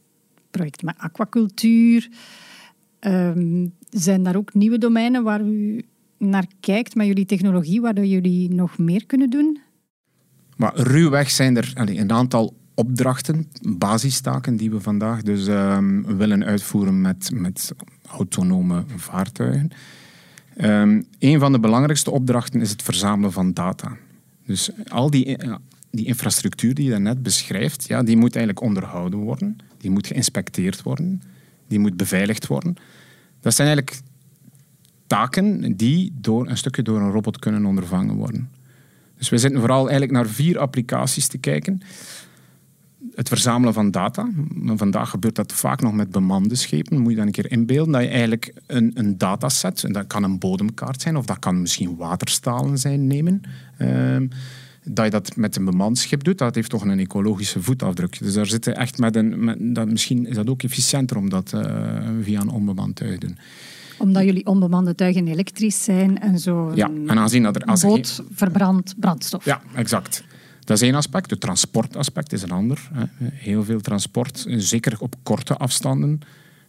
projecten 0.52 0.86
met 0.86 0.96
aquacultuur. 0.98 2.10
Um, 3.00 3.74
zijn 3.90 4.24
daar 4.24 4.36
ook 4.36 4.54
nieuwe 4.54 4.78
domeinen 4.78 5.24
waar 5.24 5.42
u 5.42 5.82
naar 6.18 6.46
kijkt 6.60 6.96
met 6.96 7.08
jullie 7.08 7.26
technologie, 7.26 7.82
waar 7.82 8.06
jullie 8.06 8.54
nog 8.54 8.78
meer 8.78 9.06
kunnen 9.06 9.30
doen? 9.30 9.60
Maar 10.60 10.76
ruwweg 10.76 11.30
zijn 11.30 11.58
er 11.58 11.72
een 11.76 12.12
aantal 12.12 12.56
opdrachten, 12.74 13.48
basistaken 13.62 14.58
die 14.58 14.72
we 14.72 14.82
vandaag 14.82 15.22
dus 15.22 15.48
um, 15.48 16.18
willen 16.18 16.44
uitvoeren 16.46 17.02
met, 17.02 17.32
met 17.34 17.72
autonome 18.08 18.84
vaartuigen. 18.96 19.72
Um, 20.62 21.06
een 21.20 21.40
van 21.40 21.52
de 21.52 21.60
belangrijkste 21.60 22.12
opdrachten 22.12 22.62
is 22.62 22.70
het 22.70 22.82
verzamelen 22.82 23.32
van 23.32 23.54
data. 23.54 23.98
Dus 24.46 24.72
al 24.88 25.10
die, 25.10 25.38
die 25.92 26.06
infrastructuur 26.06 26.74
die 26.74 26.90
je 26.90 27.00
net 27.00 27.24
beschrijft, 27.24 27.88
ja, 27.88 28.04
die 28.04 28.18
moet 28.18 28.36
eigenlijk 28.36 28.66
onderhouden 28.66 29.20
worden. 29.20 29.58
Die 29.78 29.92
moet 29.92 30.08
geïnspecteerd 30.08 30.82
worden. 30.82 31.22
Die 31.68 31.80
moet 31.80 31.98
beveiligd 31.98 32.48
worden. 32.48 32.76
Dat 33.40 33.54
zijn 33.54 33.68
eigenlijk 33.68 34.02
taken 35.08 35.78
die 35.78 36.14
door, 36.22 36.50
een 36.50 36.58
stukje 36.58 36.84
door 36.84 37.02
een 37.02 37.12
robot 37.12 37.40
kunnen 37.40 37.66
ondervangen 37.66 38.16
worden. 38.16 38.50
Dus 39.20 39.30
we 39.30 39.38
zitten 39.38 39.60
vooral 39.60 39.82
eigenlijk 39.82 40.12
naar 40.12 40.28
vier 40.28 40.60
applicaties 40.60 41.28
te 41.28 41.38
kijken. 41.38 41.82
Het 43.16 43.28
verzamelen 43.28 43.74
van 43.74 43.92
data. 43.92 44.30
Vandaag 44.66 45.10
gebeurt 45.10 45.36
dat 45.36 45.54
vaak 45.54 45.82
nog 45.82 45.94
met 45.94 46.12
bemande 46.12 46.56
schepen. 46.56 47.00
Moet 47.00 47.12
je 47.12 47.18
dan 47.18 47.26
een 47.26 47.32
keer 47.32 47.52
inbeelden 47.52 47.94
dat 47.94 48.02
je 48.02 48.08
eigenlijk 48.08 48.54
een, 48.68 48.92
een 48.94 49.18
dataset, 49.18 49.84
en 49.84 49.92
dat 49.92 50.08
kan 50.08 50.24
een 50.24 50.40
bodemkaart 50.40 51.02
zijn 51.02 51.18
of 51.18 51.26
dat 51.26 51.40
kan 51.40 51.62
misschien 51.62 51.96
waterstalen 51.96 52.78
zijn, 52.78 53.08
nemen. 53.08 53.42
Uh, 53.82 54.18
dat 54.84 55.06
je 55.06 55.12
dat 55.12 55.36
met 55.36 55.56
een 55.56 55.66
bemand 55.66 55.98
schip 55.98 56.24
doet, 56.24 56.38
dat 56.38 56.56
heeft 56.56 56.70
toch 56.70 56.86
een 56.86 57.00
ecologische 57.00 57.62
voetafdruk. 57.62 58.20
Dus 58.20 58.34
daar 58.34 58.46
zitten 58.46 58.76
echt 58.76 58.98
met 58.98 59.16
een... 59.16 59.74
Dat, 59.74 59.90
misschien 59.90 60.26
is 60.26 60.36
dat 60.36 60.50
ook 60.50 60.64
efficiënter 60.64 61.18
om 61.18 61.30
dat 61.30 61.52
uh, 61.56 61.62
via 62.22 62.42
een 62.42 62.50
onbemand 62.50 62.96
te 62.96 63.16
doen 63.20 63.38
omdat 64.00 64.24
jullie 64.24 64.46
onbemande 64.46 64.96
tuigen 64.96 65.28
elektrisch 65.28 65.84
zijn 65.84 66.20
en 66.22 66.40
zo. 66.40 66.72
Ja, 66.76 66.92
en 67.08 67.20
aanzien 67.20 67.44
dat 67.44 67.56
er... 67.56 67.64
Als 67.64 67.82
boot 67.82 68.24
verbrandt 68.32 68.96
brandstof. 69.00 69.46
Ja, 69.46 69.62
exact. 69.76 70.24
Dat 70.60 70.78
is 70.78 70.84
één 70.84 70.96
aspect. 70.96 71.30
Het 71.30 71.40
transportaspect 71.40 72.34
is 72.34 72.42
een 72.42 72.52
ander. 72.52 72.90
Heel 73.22 73.64
veel 73.64 73.80
transport, 73.80 74.46
zeker 74.48 74.96
op 75.00 75.16
korte 75.24 75.58
afstanden, 75.58 76.20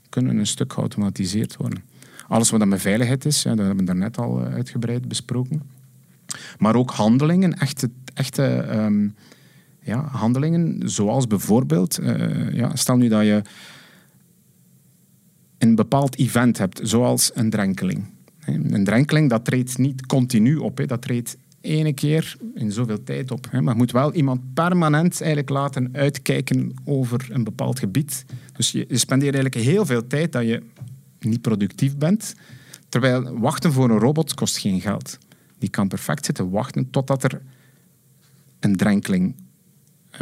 kunnen 0.09 0.37
een 0.37 0.47
stuk 0.47 0.73
geautomatiseerd 0.73 1.57
worden. 1.57 1.83
Alles 2.29 2.51
wat 2.51 2.61
dan 2.61 2.69
met 2.69 2.81
veiligheid 2.81 3.25
is, 3.25 3.43
dat 3.43 3.59
hebben 3.59 3.77
we 3.77 3.85
daarnet 3.85 4.19
al 4.19 4.45
eh, 4.45 4.55
uitgebreid 4.55 5.09
besproken. 5.09 5.63
Maar 6.59 6.75
ook 6.75 6.91
handelingen, 6.91 7.59
echte, 7.59 7.91
echte 8.15 8.45
ehm, 8.45 9.09
ja, 9.83 10.09
handelingen, 10.11 10.83
zoals 10.85 11.27
bijvoorbeeld, 11.27 12.01
uh, 12.01 12.53
ja, 12.53 12.77
stel 12.77 12.97
nu 12.97 13.09
dat 13.09 13.23
je 13.23 13.43
een 15.61 15.75
bepaald 15.75 16.19
event 16.19 16.59
hebt, 16.59 16.81
zoals 16.83 17.31
een 17.35 17.51
drenkeling. 17.51 18.05
Een 18.45 18.85
drenkeling 18.85 19.31
dat 19.31 19.45
treedt 19.45 19.79
niet 19.79 20.07
continu 20.07 20.57
op, 20.57 20.87
dat 20.87 21.03
treedt 21.03 21.37
ene 21.61 21.93
keer 21.93 22.37
in 22.55 22.73
zoveel 22.73 23.03
tijd 23.03 23.31
op. 23.31 23.51
Maar 23.53 23.63
je 23.63 23.75
moet 23.75 23.93
wel 23.93 24.13
iemand 24.13 24.55
permanent 24.55 25.21
eigenlijk 25.21 25.51
laten 25.51 25.89
uitkijken 25.93 26.75
over 26.85 27.29
een 27.31 27.45
bepaald 27.45 27.79
gebied. 27.79 28.25
Dus 28.53 28.71
je 28.71 28.87
spendeert 28.89 29.35
eigenlijk 29.35 29.65
heel 29.65 29.87
veel 29.87 30.07
tijd 30.07 30.33
dat 30.33 30.47
je 30.47 30.63
niet 31.21 31.41
productief 31.41 31.97
bent. 31.97 32.35
Terwijl 32.89 33.39
wachten 33.39 33.73
voor 33.73 33.91
een 33.91 33.99
robot 33.99 34.35
kost 34.35 34.59
geen 34.59 34.81
geld. 34.81 35.19
Die 35.59 35.69
kan 35.69 35.89
perfect 35.89 36.25
zitten 36.25 36.51
wachten 36.51 36.91
totdat 36.91 37.23
er 37.23 37.43
een 38.61 38.77
drenkeling 38.77 39.35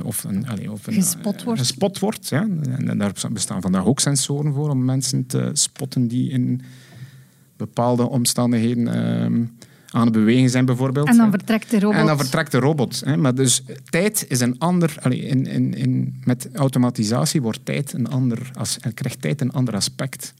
of 0.02 0.24
een, 0.24 0.48
allez, 0.48 0.68
of 0.68 0.86
een, 0.86 0.92
gespot 0.92 1.42
wordt. 1.42 1.60
Gespot 1.60 1.98
wordt 1.98 2.28
ja. 2.28 2.48
En 2.78 2.98
daar 2.98 3.12
bestaan 3.32 3.60
vandaag 3.60 3.84
ook 3.84 4.00
sensoren 4.00 4.52
voor 4.54 4.70
om 4.70 4.84
mensen 4.84 5.26
te 5.26 5.50
spotten 5.52 6.08
die 6.08 6.30
in 6.30 6.62
bepaalde 7.56 8.08
omstandigheden 8.08 8.86
uh, 8.86 9.48
aan 9.90 10.04
het 10.04 10.12
bewegen 10.12 10.50
zijn, 10.50 10.64
bijvoorbeeld. 10.64 11.08
En 11.08 11.16
dan 11.16 11.30
vertrekt 11.30 11.70
de 11.70 11.80
robot. 11.80 12.00
En 12.00 12.06
dan 12.06 12.18
vertrekt 12.18 12.52
de 12.52 12.58
robot. 12.58 13.02
Hè. 13.04 13.16
Maar 13.16 13.34
dus 13.34 13.62
tijd 13.84 14.24
is 14.28 14.40
een 14.40 14.58
ander... 14.58 14.96
Allez, 15.00 15.20
in, 15.20 15.46
in, 15.46 15.74
in, 15.74 16.20
met 16.24 16.48
automatisatie 16.54 17.42
wordt 17.42 17.60
tijd 17.64 17.92
een 17.92 18.08
ander... 18.08 18.50
Als, 18.54 18.78
krijgt 18.94 19.20
tijd 19.20 19.40
een 19.40 19.52
ander 19.52 19.74
aspect. 19.74 20.34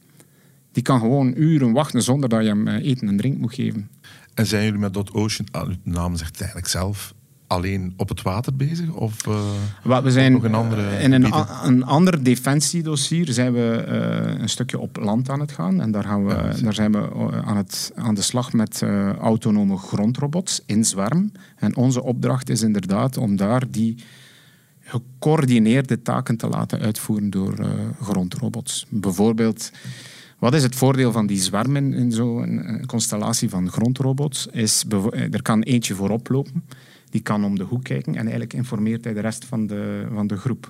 Die 0.71 0.83
kan 0.83 0.99
gewoon 0.99 1.33
uren 1.35 1.71
wachten 1.71 2.01
zonder 2.01 2.29
dat 2.29 2.41
je 2.41 2.47
hem 2.47 2.67
eh, 2.67 2.85
eten 2.85 3.07
en 3.07 3.17
drink 3.17 3.37
moet 3.37 3.53
geven. 3.53 3.89
En 4.33 4.45
zijn 4.45 4.63
jullie 4.63 4.79
met 4.79 4.93
Dot 4.93 5.13
Ocean, 5.13 5.47
ah, 5.51 5.67
uw 5.67 5.75
naam 5.83 6.15
zegt 6.15 6.31
het 6.31 6.39
eigenlijk 6.39 6.69
zelf, 6.69 7.13
alleen 7.49 7.93
op 7.97 8.09
het 8.09 8.21
water 8.21 8.55
bezig? 8.55 8.91
Of, 8.91 9.27
uh, 9.27 9.99
we 10.01 10.11
zijn 10.11 10.31
nog 10.31 10.43
een 10.43 10.53
andere 10.53 10.99
in 10.99 11.11
een, 11.11 11.33
een 11.63 11.83
ander 11.83 12.23
defensiedossier 12.23 13.31
zijn 13.31 13.53
we 13.53 13.85
uh, 13.87 14.41
een 14.41 14.49
stukje 14.49 14.79
op 14.79 14.97
land 14.97 15.29
aan 15.29 15.39
het 15.39 15.51
gaan. 15.51 15.81
En 15.81 15.91
daar, 15.91 16.03
gaan 16.03 16.25
we, 16.25 16.33
ja, 16.33 16.51
daar 16.61 16.73
zijn 16.73 16.91
we 16.91 16.97
eh, 16.97 17.47
aan, 17.47 17.57
het, 17.57 17.91
aan 17.95 18.15
de 18.15 18.21
slag 18.21 18.53
met 18.53 18.81
uh, 18.81 19.13
autonome 19.13 19.77
grondrobots 19.77 20.61
in 20.65 20.85
zwerm. 20.85 21.31
En 21.55 21.75
onze 21.75 22.03
opdracht 22.03 22.49
is 22.49 22.61
inderdaad 22.61 23.17
om 23.17 23.35
daar 23.35 23.63
die 23.69 23.95
gecoördineerde 24.79 26.01
taken 26.01 26.37
te 26.37 26.47
laten 26.47 26.79
uitvoeren 26.79 27.29
door 27.29 27.55
grondrobots. 28.01 28.85
Bijvoorbeeld... 28.89 29.71
Wat 30.39 30.53
is 30.53 30.63
het 30.63 30.75
voordeel 30.75 31.11
van 31.11 31.27
die 31.27 31.41
zwermen 31.41 31.93
in 31.93 32.11
zo'n 32.11 32.83
constellatie 32.85 33.49
van 33.49 33.69
grondrobots? 33.69 34.47
Is, 34.47 34.85
er 35.31 35.41
kan 35.41 35.61
eentje 35.61 35.95
voorop 35.95 36.29
lopen 36.29 36.63
die 37.09 37.21
kan 37.21 37.43
om 37.43 37.57
de 37.57 37.63
hoek 37.63 37.83
kijken 37.83 38.13
en 38.13 38.21
eigenlijk 38.21 38.53
informeert 38.53 39.03
hij 39.03 39.13
de 39.13 39.19
rest 39.19 39.45
van 39.45 39.67
de, 39.67 40.07
van 40.13 40.27
de 40.27 40.37
groep. 40.37 40.69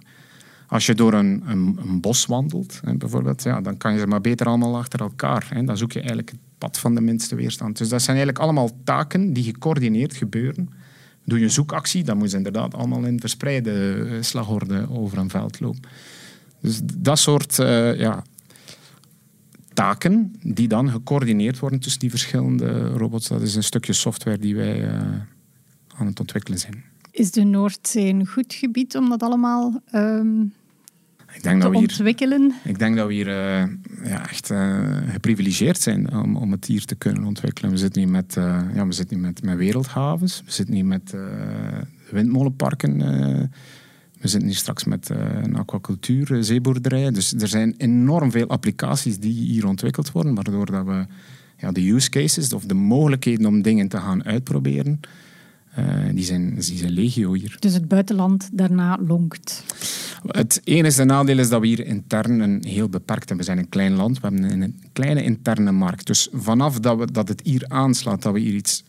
Als 0.67 0.86
je 0.86 0.95
door 0.95 1.13
een, 1.13 1.43
een, 1.45 1.80
een 1.82 2.02
bos 2.02 2.25
wandelt, 2.25 2.80
hè, 2.84 2.95
bijvoorbeeld, 2.95 3.43
ja, 3.43 3.62
dan 3.62 3.78
kan 3.78 3.93
je 3.93 3.99
ze 3.99 4.08
maar 4.08 4.21
beter 4.21 4.47
allemaal 4.47 4.78
achter 4.78 4.99
elkaar. 4.99 5.47
Hè. 5.54 5.63
Dan 5.63 5.78
zoek 5.78 5.91
je 5.91 5.99
eigenlijk 5.99 6.30
het 6.30 6.39
pad 6.58 6.80
van 6.80 6.95
de 6.95 7.02
minste 7.02 7.36
weerstand. 7.36 7.78
Dus 7.78 7.89
dat 7.89 8.02
zijn 8.02 8.17
eigenlijk 8.17 8.45
allemaal 8.45 8.69
taken 8.84 9.34
die 9.34 9.43
gecoördineerd 9.43 10.15
gebeuren. 10.15 10.69
Doe 11.25 11.39
je 11.39 11.49
zoekactie, 11.49 12.04
dan 12.04 12.17
moet 12.17 12.32
je 12.32 12.38
inderdaad 12.38 12.73
allemaal 12.73 13.04
in 13.04 13.19
verspreide 13.19 14.06
eh, 14.10 14.21
slagorde 14.21 14.89
over 14.89 15.17
een 15.17 15.30
veld 15.30 15.60
lopen. 15.60 15.89
Dus 16.62 16.82
dat 16.84 17.19
soort 17.19 17.60
uh, 17.60 17.99
ja, 17.99 18.23
taken 19.73 20.36
die 20.43 20.67
dan 20.67 20.89
gecoördineerd 20.89 21.60
worden 21.60 21.80
tussen 21.80 21.99
die 21.99 22.10
verschillende 22.10 22.88
robots, 22.88 23.28
dat 23.28 23.41
is 23.41 23.56
een 23.56 23.63
stukje 23.63 23.93
software 23.93 24.38
die 24.38 24.56
wij... 24.56 24.93
Uh, 24.93 25.02
aan 25.99 26.07
het 26.07 26.19
ontwikkelen 26.19 26.59
zijn. 26.59 26.83
Is 27.12 27.31
de 27.31 27.43
Noordzee 27.43 28.13
een 28.13 28.27
goed 28.27 28.53
gebied 28.53 28.95
om 28.95 29.09
dat 29.09 29.23
allemaal 29.23 29.81
um, 29.93 30.53
ik 31.33 31.43
denk 31.43 31.55
te 31.55 31.62
dat 31.62 31.71
we 31.71 31.77
hier, 31.77 31.89
ontwikkelen? 31.89 32.53
Ik 32.63 32.79
denk 32.79 32.95
dat 32.95 33.07
we 33.07 33.13
hier 33.13 33.27
uh, 33.27 33.63
ja, 34.03 34.29
echt 34.29 34.51
uh, 34.51 34.97
geprivilegeerd 35.07 35.79
zijn 35.79 36.13
om, 36.13 36.35
om 36.35 36.51
het 36.51 36.65
hier 36.65 36.85
te 36.85 36.95
kunnen 36.95 37.23
ontwikkelen. 37.23 37.71
We 37.71 37.77
zitten 37.77 38.01
hier 38.01 38.12
met, 38.12 38.35
uh, 38.35 38.62
ja, 38.73 38.88
we 38.88 38.91
zitten 38.91 39.17
hier 39.17 39.25
met, 39.25 39.43
met 39.43 39.57
wereldhavens, 39.57 40.41
we 40.45 40.51
zitten 40.51 40.75
hier 40.75 40.85
met 40.85 41.15
windmolenparken. 42.12 42.97
we 44.19 44.27
zitten 44.27 44.47
hier 44.47 44.57
straks 44.57 44.83
met 44.83 45.09
een 45.09 45.55
aquacultuur, 45.55 46.43
zeeboerderij. 46.43 47.12
Dus 47.12 47.33
er 47.33 47.47
zijn 47.47 47.73
enorm 47.77 48.31
veel 48.31 48.47
applicaties 48.47 49.19
die 49.19 49.33
hier 49.33 49.67
ontwikkeld 49.67 50.12
worden, 50.12 50.35
waardoor 50.35 50.65
dat 50.65 50.85
we 50.85 51.05
ja, 51.57 51.71
de 51.71 51.91
use 51.91 52.09
cases 52.09 52.53
of 52.53 52.65
de 52.65 52.73
mogelijkheden 52.73 53.45
om 53.45 53.62
dingen 53.62 53.88
te 53.88 53.97
gaan 53.97 54.23
uitproberen, 54.23 54.99
uh, 55.79 55.86
die, 56.13 56.23
zijn, 56.23 56.53
die 56.55 56.77
zijn 56.77 56.91
legio 56.91 57.34
hier. 57.34 57.58
Dus 57.60 57.73
het 57.73 57.88
buitenland 57.88 58.49
daarna 58.51 58.97
lonkt? 59.08 59.63
Het 60.27 60.62
enige 60.63 61.03
nadeel 61.03 61.38
is 61.38 61.49
dat 61.49 61.62
we 61.62 61.67
hier 61.67 61.86
intern 61.86 62.39
een 62.39 62.63
heel 62.67 62.89
beperkt 62.89 63.29
hebben. 63.29 63.38
We 63.38 63.43
zijn 63.43 63.58
een 63.58 63.69
klein 63.69 63.93
land, 63.93 64.19
we 64.19 64.27
hebben 64.27 64.62
een 64.62 64.82
kleine 64.93 65.23
interne 65.23 65.71
markt. 65.71 66.08
Dus 66.08 66.29
vanaf 66.32 66.79
dat, 66.79 66.97
we, 66.97 67.12
dat 67.12 67.27
het 67.27 67.41
hier 67.43 67.65
aanslaat, 67.67 68.21
dat 68.21 68.34
we 68.34 68.39
hier 68.39 68.53
iets 68.53 68.84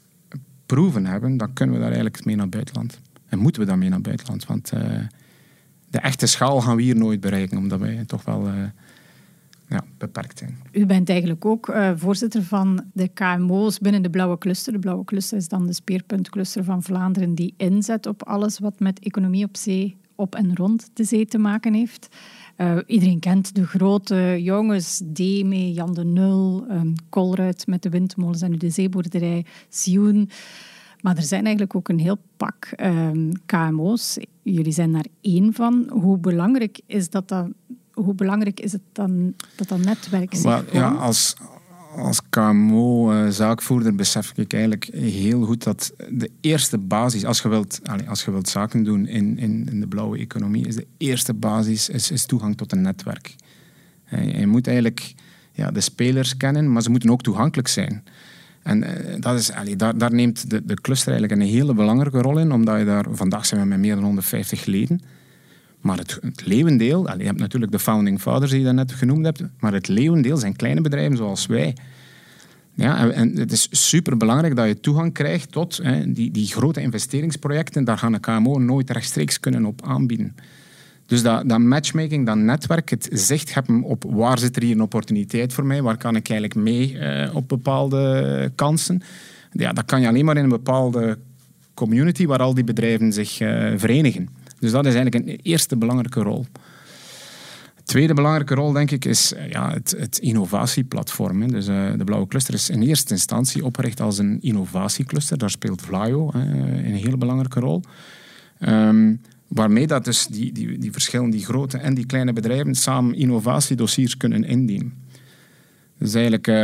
proeven 0.66 1.06
hebben, 1.06 1.36
dan 1.36 1.52
kunnen 1.52 1.74
we 1.74 1.80
daar 1.80 1.92
eigenlijk 1.92 2.24
mee 2.24 2.36
naar 2.36 2.48
buitenland. 2.48 3.00
En 3.28 3.38
moeten 3.38 3.62
we 3.62 3.68
dan 3.68 3.78
mee 3.78 3.88
naar 3.88 4.00
buitenland, 4.00 4.46
want 4.46 4.72
uh, 4.74 4.80
de 5.90 5.98
echte 5.98 6.26
schaal 6.26 6.60
gaan 6.60 6.76
we 6.76 6.82
hier 6.82 6.96
nooit 6.96 7.20
bereiken, 7.20 7.58
omdat 7.58 7.80
wij 7.80 8.04
toch 8.06 8.24
wel 8.24 8.46
uh, 8.46 8.54
ja, 9.70 9.84
beperkt 9.98 10.38
zijn. 10.38 10.58
U 10.72 10.86
bent 10.86 11.08
eigenlijk 11.08 11.44
ook 11.44 11.68
uh, 11.68 11.90
voorzitter 11.94 12.42
van 12.42 12.84
de 12.92 13.08
KMO's 13.08 13.78
binnen 13.78 14.02
de 14.02 14.10
Blauwe 14.10 14.38
Cluster. 14.38 14.72
De 14.72 14.78
Blauwe 14.78 15.04
Cluster 15.04 15.36
is 15.36 15.48
dan 15.48 15.66
de 15.66 15.72
speerpuntcluster 15.72 16.64
van 16.64 16.82
Vlaanderen 16.82 17.34
die 17.34 17.54
inzet 17.56 18.06
op 18.06 18.22
alles 18.22 18.58
wat 18.58 18.80
met 18.80 18.98
economie 18.98 19.44
op 19.44 19.56
zee, 19.56 19.96
op 20.14 20.34
en 20.34 20.56
rond 20.56 20.90
de 20.92 21.04
zee 21.04 21.26
te 21.26 21.38
maken 21.38 21.74
heeft. 21.74 22.08
Uh, 22.56 22.78
iedereen 22.86 23.18
kent 23.18 23.54
de 23.54 23.66
grote 23.66 24.38
jongens, 24.42 25.02
Deme, 25.04 25.72
Jan 25.72 25.94
de 25.94 26.04
Nul, 26.04 26.66
um, 26.70 26.94
Colruyt 27.08 27.66
met 27.66 27.82
de 27.82 27.88
windmolens 27.88 28.42
en 28.42 28.50
nu 28.50 28.56
de 28.56 28.70
zeeboerderij, 28.70 29.44
Sioen. 29.68 30.30
Maar 31.00 31.16
er 31.16 31.22
zijn 31.22 31.42
eigenlijk 31.42 31.74
ook 31.76 31.88
een 31.88 31.98
heel 31.98 32.18
pak 32.36 32.68
um, 32.76 33.32
KMO's. 33.46 34.18
Jullie 34.42 34.72
zijn 34.72 34.92
daar 34.92 35.06
één 35.20 35.52
van. 35.52 35.86
Hoe 35.90 36.18
belangrijk 36.18 36.80
is 36.86 37.10
dat 37.10 37.28
dan? 37.28 37.54
Hoe 38.04 38.14
belangrijk 38.14 38.60
is 38.60 38.72
het 38.72 38.80
dan 38.92 39.34
dat 39.54 39.68
dat 39.68 39.78
netwerk 39.78 40.34
zich 40.34 40.72
Ja, 40.72 40.88
als, 40.88 41.34
als 41.96 42.20
KMO-zaakvoerder 42.30 43.94
besef 43.94 44.32
ik 44.36 44.52
eigenlijk 44.52 44.88
heel 44.92 45.42
goed 45.42 45.62
dat 45.64 45.92
de 46.08 46.30
eerste 46.40 46.78
basis, 46.78 47.24
als 47.24 47.40
je 47.40 47.48
wilt, 47.48 47.80
als 48.08 48.24
je 48.24 48.30
wilt 48.30 48.48
zaken 48.48 48.82
doen 48.84 49.06
in, 49.06 49.38
in, 49.38 49.68
in 49.70 49.80
de 49.80 49.86
blauwe 49.86 50.18
economie, 50.18 50.66
is 50.66 50.74
de 50.74 50.86
eerste 50.96 51.34
basis 51.34 51.88
is, 51.88 52.10
is 52.10 52.26
toegang 52.26 52.56
tot 52.56 52.72
een 52.72 52.82
netwerk. 52.82 53.34
Je 54.10 54.46
moet 54.46 54.66
eigenlijk 54.66 55.14
ja, 55.52 55.70
de 55.70 55.80
spelers 55.80 56.36
kennen, 56.36 56.72
maar 56.72 56.82
ze 56.82 56.90
moeten 56.90 57.10
ook 57.10 57.22
toegankelijk 57.22 57.68
zijn. 57.68 58.04
En 58.62 58.82
eh, 58.82 59.20
dat 59.20 59.38
is, 59.38 59.52
allee, 59.52 59.76
daar, 59.76 59.98
daar, 59.98 60.12
neemt 60.12 60.50
de, 60.50 60.64
de 60.64 60.74
cluster 60.74 61.12
eigenlijk 61.12 61.40
een 61.40 61.48
hele 61.48 61.74
belangrijke 61.74 62.20
rol 62.20 62.38
in, 62.38 62.52
omdat 62.52 62.78
je 62.78 62.84
daar, 62.84 63.04
vandaag 63.10 63.46
zijn 63.46 63.60
we 63.60 63.66
met 63.66 63.78
meer 63.78 63.94
dan 63.94 64.04
150 64.04 64.64
leden. 64.64 65.00
Maar 65.80 65.98
het, 65.98 66.18
het 66.20 66.46
leeuwendeel, 66.46 67.18
je 67.18 67.24
hebt 67.24 67.38
natuurlijk 67.38 67.72
de 67.72 67.78
founding 67.78 68.20
fathers 68.20 68.50
die 68.50 68.60
je 68.60 68.72
net 68.72 68.92
genoemd 68.92 69.24
hebt, 69.24 69.42
maar 69.58 69.72
het 69.72 69.88
leeuwendeel 69.88 70.36
zijn 70.36 70.56
kleine 70.56 70.80
bedrijven 70.80 71.16
zoals 71.16 71.46
wij. 71.46 71.76
Ja, 72.74 73.10
en 73.10 73.36
het 73.36 73.52
is 73.52 73.68
super 73.70 74.16
belangrijk 74.16 74.56
dat 74.56 74.66
je 74.66 74.80
toegang 74.80 75.12
krijgt 75.12 75.52
tot 75.52 75.80
hè, 75.82 76.12
die, 76.12 76.30
die 76.30 76.46
grote 76.46 76.80
investeringsprojecten. 76.80 77.84
Daar 77.84 77.98
gaan 77.98 78.12
een 78.12 78.20
KMO 78.20 78.58
nooit 78.58 78.90
rechtstreeks 78.90 79.40
kunnen 79.40 79.64
op 79.64 79.82
aanbieden. 79.86 80.34
Dus 81.06 81.22
dat, 81.22 81.48
dat 81.48 81.58
matchmaking, 81.58 82.26
dat 82.26 82.36
netwerk, 82.36 82.90
het 82.90 83.08
zicht 83.12 83.54
hebben 83.54 83.82
op 83.82 84.04
waar 84.08 84.38
zit 84.38 84.56
er 84.56 84.62
hier 84.62 84.74
een 84.74 84.82
opportuniteit 84.82 85.52
voor 85.52 85.66
mij, 85.66 85.82
waar 85.82 85.96
kan 85.96 86.16
ik 86.16 86.28
eigenlijk 86.28 86.60
mee 86.60 86.92
uh, 86.92 87.34
op 87.34 87.48
bepaalde 87.48 88.52
kansen. 88.54 89.02
Ja, 89.52 89.72
dat 89.72 89.84
kan 89.84 90.00
je 90.00 90.08
alleen 90.08 90.24
maar 90.24 90.36
in 90.36 90.42
een 90.42 90.48
bepaalde 90.48 91.18
community 91.74 92.26
waar 92.26 92.38
al 92.38 92.54
die 92.54 92.64
bedrijven 92.64 93.12
zich 93.12 93.40
uh, 93.40 93.72
verenigen. 93.76 94.28
Dus 94.60 94.70
dat 94.70 94.86
is 94.86 94.94
eigenlijk 94.94 95.28
een 95.28 95.38
eerste 95.42 95.76
belangrijke 95.76 96.22
rol. 96.22 96.46
De 97.76 97.82
tweede 97.82 98.14
belangrijke 98.14 98.54
rol, 98.54 98.72
denk 98.72 98.90
ik, 98.90 99.04
is 99.04 99.32
uh, 99.32 99.50
ja, 99.50 99.72
het, 99.72 99.94
het, 99.98 100.18
innovatieplatform. 100.18 101.42
Hè. 101.42 101.48
Dus, 101.48 101.66
de 101.66 102.02
Blauwe 102.04 102.26
Cluster 102.26 102.54
is 102.54 102.70
in 102.70 102.82
eerste 102.82 103.12
instantie 103.12 103.64
opgericht 103.64 104.00
als 104.00 104.18
een 104.18 104.38
innovatiecluster. 104.40 105.38
Daar 105.38 105.50
speelt 105.50 105.82
Vlaio 105.82 106.30
een 106.32 106.94
hele 106.94 107.16
belangrijke 107.16 107.60
rol. 107.60 107.82
Um, 108.60 109.20
Waarmee 109.50 109.86
dat 109.86 110.04
dus 110.04 110.26
die, 110.26 110.52
die, 110.52 110.78
die 111.30 111.44
grote 111.44 111.78
en 111.78 111.94
die 111.94 112.06
kleine 112.06 112.32
bedrijven 112.32 112.74
samen 112.74 113.14
innovatiedossiers 113.14 114.16
kunnen 114.16 114.44
indienen. 114.44 114.92
Dus 115.98 116.14
eigenlijk, 116.14 116.46
uh, 116.46 116.54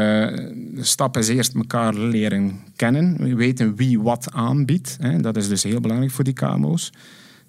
de 0.74 0.85
stap 0.85 1.16
is 1.16 1.28
eerst 1.28 1.54
elkaar 1.54 1.94
leren 1.94 2.61
kennen. 2.76 3.37
weten 3.37 3.74
wie 3.74 4.00
wat 4.00 4.32
aanbiedt. 4.32 4.96
Hè. 5.00 5.20
Dat 5.20 5.37
is 5.37 5.48
dus 5.48 5.62
heel 5.62 5.80
belangrijk 5.80 6.12
voor 6.12 6.24
die 6.24 6.32
KMO's. 6.32 6.92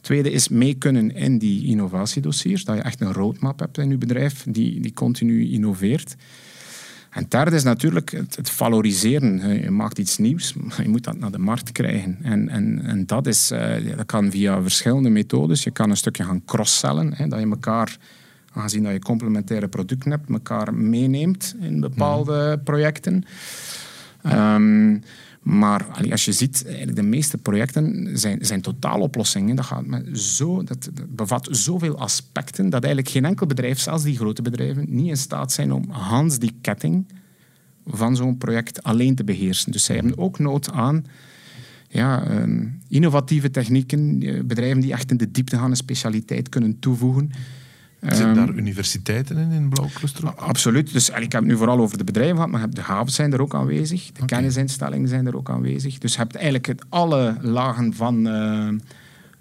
Tweede 0.01 0.31
is 0.31 0.49
mee 0.49 0.73
kunnen 0.73 1.15
in 1.15 1.37
die 1.37 1.65
innovatiedossiers. 1.65 2.63
Dat 2.65 2.75
je 2.75 2.81
echt 2.81 3.01
een 3.01 3.13
roadmap 3.13 3.59
hebt 3.59 3.77
in 3.77 3.89
je 3.89 3.97
bedrijf 3.97 4.45
die, 4.49 4.79
die 4.79 4.93
continu 4.93 5.51
innoveert. 5.51 6.15
En 7.09 7.25
derde 7.29 7.55
is 7.55 7.63
natuurlijk 7.63 8.11
het, 8.11 8.35
het, 8.35 8.49
valoriseren. 8.49 9.61
Je 9.61 9.71
maakt 9.71 9.97
iets 9.97 10.17
nieuws, 10.17 10.53
maar 10.53 10.81
je 10.81 10.89
moet 10.89 11.03
dat 11.03 11.17
naar 11.17 11.31
de 11.31 11.37
markt 11.37 11.71
krijgen. 11.71 12.17
En, 12.21 12.49
en, 12.49 12.81
en 12.83 13.05
dat, 13.05 13.27
is, 13.27 13.51
uh, 13.51 13.95
dat 13.95 14.05
kan 14.05 14.31
via 14.31 14.61
verschillende 14.61 15.09
methodes. 15.09 15.63
Je 15.63 15.71
kan 15.71 15.89
een 15.89 15.97
stukje 15.97 16.23
gaan 16.23 16.45
cross-sellen, 16.45 17.29
dat 17.29 17.39
je 17.39 17.49
elkaar, 17.49 17.97
aangezien 18.53 18.83
dat 18.83 18.91
je 18.91 18.99
complementaire 18.99 19.67
producten 19.67 20.11
hebt, 20.11 20.29
elkaar 20.29 20.73
meeneemt 20.73 21.55
in 21.59 21.79
bepaalde 21.79 22.53
mhm. 22.55 22.63
projecten. 22.63 23.23
Um, 24.25 25.03
maar 25.47 25.85
als 26.11 26.25
je 26.25 26.31
ziet, 26.31 26.65
de 26.93 27.01
meeste 27.01 27.37
projecten 27.37 28.17
zijn, 28.17 28.45
zijn 28.45 28.61
totaaloplossingen. 28.61 29.55
Dat, 29.55 29.65
gaat 29.65 29.85
met 29.85 30.19
zo, 30.19 30.63
dat, 30.63 30.89
bevat 31.09 31.47
zoveel 31.51 31.97
aspecten 31.97 32.69
dat 32.69 32.83
eigenlijk 32.83 33.13
geen 33.13 33.25
enkel 33.25 33.45
bedrijf, 33.45 33.79
zelfs 33.79 34.03
die 34.03 34.15
grote 34.15 34.41
bedrijven, 34.41 34.85
niet 34.89 35.07
in 35.07 35.17
staat 35.17 35.51
zijn 35.51 35.71
om 35.71 35.89
Hans 35.89 36.39
die 36.39 36.53
ketting 36.61 37.05
van 37.85 38.15
zo'n 38.15 38.37
project 38.37 38.83
alleen 38.83 39.15
te 39.15 39.23
beheersen. 39.23 39.71
Dus 39.71 39.83
zij 39.83 39.95
hebben 39.95 40.17
ook 40.17 40.39
nood 40.39 40.71
aan 40.71 41.05
ja, 41.89 42.23
ehm, 42.23 42.65
innovatieve 42.87 43.51
technieken, 43.51 44.21
eh, 44.21 44.43
bedrijven 44.43 44.81
die 44.81 44.91
echt 44.91 45.11
in 45.11 45.17
de 45.17 45.31
diepte 45.31 45.57
gaan 45.57 45.69
een 45.69 45.75
specialiteit 45.75 46.49
kunnen 46.49 46.79
toevoegen. 46.79 47.31
Zitten 48.01 48.33
daar 48.33 48.47
ehm, 48.47 48.57
universiteiten 48.57 49.37
in, 49.37 49.51
in 49.51 49.69
Blauw 49.69 49.89
Cluster? 49.93 50.35
Absoluut. 50.35 50.93
Dus, 50.93 51.09
ik 51.09 51.15
heb 51.15 51.31
het 51.31 51.43
nu 51.43 51.57
vooral 51.57 51.79
over 51.79 51.97
de 51.97 52.03
bedrijven 52.03 52.35
gehad, 52.35 52.51
maar 52.51 52.69
de 52.69 52.81
havens 52.81 53.15
zijn 53.15 53.33
er 53.33 53.41
ook 53.41 53.55
aanwezig. 53.55 54.11
De 54.11 54.25
kennisinstellingen 54.25 55.07
zijn 55.07 55.27
er 55.27 55.37
ook 55.37 55.49
aanwezig. 55.49 55.97
Dus 55.97 56.11
je 56.11 56.17
hebt 56.17 56.35
eigenlijk 56.35 56.65
het, 56.65 56.83
alle 56.89 57.37
lagen 57.41 57.93
van... 57.93 58.27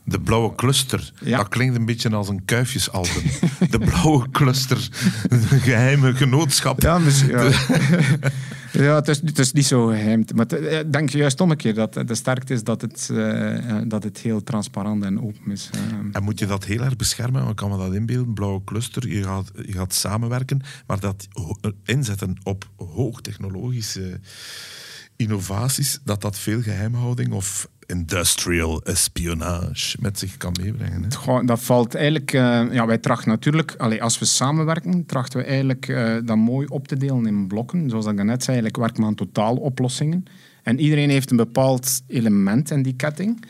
De 0.09 0.21
blauwe 0.21 0.55
cluster. 0.55 1.13
Ja. 1.21 1.37
Dat 1.37 1.49
klinkt 1.49 1.77
een 1.77 1.85
beetje 1.85 2.11
als 2.11 2.29
een 2.29 2.45
kuifjesalbum. 2.45 3.23
de 3.71 3.79
blauwe 3.79 4.31
cluster. 4.31 4.89
Een 5.29 5.61
geheime 5.61 6.15
genootschap. 6.15 6.83
Ja, 6.83 6.99
misschien. 6.99 7.39
Ja. 7.39 7.51
Ja, 8.73 8.95
het 8.95 9.09
is, 9.09 9.21
het 9.21 9.39
is 9.39 9.53
niet 9.53 9.67
zo 9.67 9.87
geheim. 9.87 10.25
Maar 10.35 10.53
ik 10.53 10.93
denk 10.93 11.11
juist 11.11 11.41
om 11.41 11.51
een 11.51 11.57
keer 11.57 11.75
dat 11.75 11.93
de 11.93 12.15
sterkte 12.15 12.55
is 12.55 12.65
dat 12.65 12.81
het, 12.81 13.09
uh, 13.13 13.81
dat 13.87 14.03
het 14.03 14.19
heel 14.19 14.43
transparant 14.43 15.05
en 15.05 15.23
open 15.23 15.51
is. 15.51 15.71
Uh. 15.75 15.81
En 16.13 16.23
moet 16.23 16.39
je 16.39 16.47
dat 16.47 16.65
heel 16.65 16.81
erg 16.81 16.97
beschermen? 16.97 17.45
Want 17.45 17.55
kan 17.55 17.71
me 17.71 17.77
dat 17.77 17.95
inbeelden? 17.95 18.35
Blauwe 18.35 18.65
cluster, 18.65 19.09
je 19.09 19.23
gaat, 19.23 19.51
je 19.67 19.73
gaat 19.73 19.95
samenwerken, 19.95 20.63
maar 20.87 21.01
dat 21.01 21.29
inzetten 21.85 22.37
op 22.43 22.69
hoogtechnologische 22.77 24.21
innovaties, 25.17 25.99
dat 26.05 26.21
dat 26.21 26.39
veel 26.39 26.63
geheimhouding 26.63 27.33
of 27.33 27.69
industrial 27.87 28.83
espionage 28.83 29.97
met 30.01 30.19
zich 30.19 30.37
kan 30.37 30.57
meebrengen. 30.61 31.03
Hè? 31.03 31.45
Dat 31.45 31.63
valt 31.63 31.95
eigenlijk... 31.95 32.33
Uh, 32.33 32.73
ja, 32.73 32.87
wij 32.87 32.99
trachten 32.99 33.31
natuurlijk... 33.31 33.75
Allee, 33.77 34.03
als 34.03 34.19
we 34.19 34.25
samenwerken, 34.25 35.07
trachten 35.07 35.39
we 35.39 35.45
eigenlijk 35.45 35.89
uh, 35.89 36.17
dat 36.25 36.37
mooi 36.37 36.67
op 36.67 36.89
te 36.89 36.97
delen 36.97 37.27
in 37.27 37.47
blokken. 37.47 37.91
Zoals 37.91 38.07
ik 38.07 38.15
net 38.15 38.45
zei, 38.45 38.59
eigenlijk 38.61 38.77
werken 38.77 39.01
we 39.01 39.07
aan 39.07 39.15
totaaloplossingen. 39.15 40.25
En 40.63 40.81
iedereen 40.81 41.11
heeft 41.11 41.31
een 41.31 41.37
bepaald 41.37 42.03
element 42.07 42.71
in 42.71 42.83
die 42.83 42.97
ketting. 42.97 43.45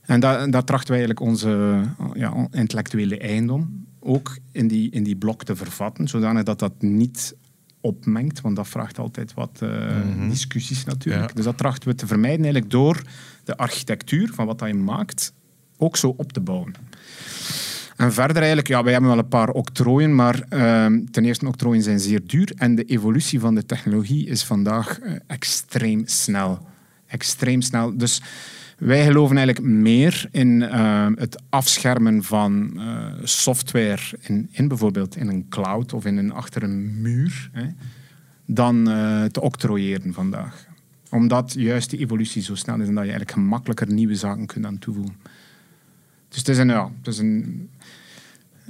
En 0.00 0.20
dat 0.50 0.66
trachten 0.66 0.94
wij 0.94 0.98
eigenlijk 0.98 1.20
onze 1.20 1.80
ja, 2.14 2.48
intellectuele 2.50 3.18
eigendom 3.18 3.86
ook 4.00 4.38
in 4.52 4.68
die, 4.68 4.90
in 4.90 5.02
die 5.02 5.16
blok 5.16 5.44
te 5.44 5.56
vervatten, 5.56 6.08
zodanig 6.08 6.42
dat 6.42 6.58
dat 6.58 6.72
niet 6.78 7.36
opmengt, 7.80 8.40
want 8.40 8.56
dat 8.56 8.68
vraagt 8.68 8.98
altijd 8.98 9.34
wat 9.34 9.60
uh, 9.62 9.70
discussies 10.28 10.84
natuurlijk. 10.84 11.36
Dus 11.36 11.44
dat 11.44 11.58
trachten 11.58 11.88
we 11.88 11.94
te 11.94 12.06
vermijden 12.06 12.42
eigenlijk 12.42 12.70
door 12.70 13.02
de 13.44 13.56
architectuur 13.56 14.30
van 14.32 14.46
wat 14.46 14.62
je 14.66 14.74
maakt 14.74 15.32
ook 15.76 15.96
zo 15.96 16.14
op 16.16 16.32
te 16.32 16.40
bouwen. 16.40 16.74
En 17.96 18.12
verder 18.12 18.36
eigenlijk, 18.36 18.68
ja, 18.68 18.82
wij 18.82 18.92
hebben 18.92 19.10
wel 19.10 19.18
een 19.18 19.28
paar 19.28 19.50
octrooien, 19.50 20.14
maar 20.14 20.34
uh, 20.34 20.86
ten 21.10 21.24
eerste 21.24 21.46
octrooien 21.46 21.82
zijn 21.82 22.00
zeer 22.00 22.20
duur 22.26 22.52
en 22.56 22.74
de 22.74 22.84
evolutie 22.84 23.40
van 23.40 23.54
de 23.54 23.66
technologie 23.66 24.26
is 24.26 24.44
vandaag 24.44 25.00
uh, 25.00 25.12
extreem 25.26 26.02
snel. 26.06 26.66
Extreem 27.06 27.60
snel. 27.60 27.96
Dus 27.96 28.22
wij 28.78 29.04
geloven 29.04 29.36
eigenlijk 29.36 29.66
meer 29.66 30.28
in 30.30 30.60
uh, 30.60 31.06
het 31.14 31.42
afschermen 31.48 32.22
van 32.22 32.72
uh, 32.76 33.06
software 33.22 34.02
in, 34.20 34.48
in, 34.50 34.68
bijvoorbeeld 34.68 35.16
in 35.16 35.28
een 35.28 35.48
cloud 35.48 35.92
of 35.92 36.04
in 36.04 36.16
een, 36.16 36.32
achter 36.32 36.62
een 36.62 37.00
muur, 37.00 37.50
hè, 37.52 37.66
dan 38.46 38.88
uh, 38.88 39.24
te 39.24 39.40
octrooieren 39.40 40.12
vandaag. 40.12 40.66
Omdat 41.14 41.52
juist 41.52 41.90
die 41.90 41.98
evolutie 41.98 42.42
zo 42.42 42.54
snel 42.54 42.80
is 42.80 42.88
en 42.88 42.94
dat 42.94 43.04
je 43.04 43.10
eigenlijk 43.10 43.30
gemakkelijker 43.30 43.92
nieuwe 43.92 44.14
zaken 44.14 44.46
kunt 44.46 44.66
aan 44.66 44.78
toevoegen. 44.78 45.16
Dus 46.28 46.38
het 46.38 46.48
is 46.48 46.58
een, 46.58 46.90
is 47.02 47.18
een, 47.18 47.70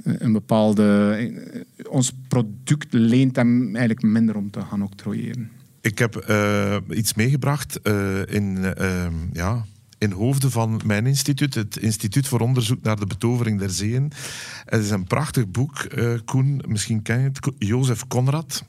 een 0.03 0.31
bepaalde... 0.31 1.63
Ons 1.89 2.13
product 2.27 2.93
leent 2.93 3.35
hem 3.35 3.75
eigenlijk 3.75 4.01
minder 4.01 4.35
om 4.35 4.51
te 4.51 4.61
gaan 4.61 4.81
octrooieren. 4.81 5.51
Ik 5.81 5.97
heb 5.97 6.31
iets 6.89 7.13
meegebracht 7.13 7.79
in... 8.25 8.73
ja, 9.33 9.65
in 9.97 10.11
hoofden 10.11 10.51
van 10.51 10.81
mijn 10.85 11.05
instituut, 11.05 11.53
het 11.53 11.77
Instituut 11.77 12.27
voor 12.27 12.39
Onderzoek 12.39 12.81
naar 12.81 12.99
de 12.99 13.05
Betovering 13.05 13.59
der 13.59 13.69
Zeeën. 13.69 14.11
Het 14.65 14.83
is 14.83 14.89
een 14.89 15.03
prachtig 15.03 15.47
boek, 15.47 15.87
uh, 15.95 16.13
Koen, 16.25 16.61
misschien 16.67 17.01
ken 17.01 17.19
je 17.19 17.23
het, 17.23 17.51
Jozef 17.57 18.07
Conrad. 18.07 18.65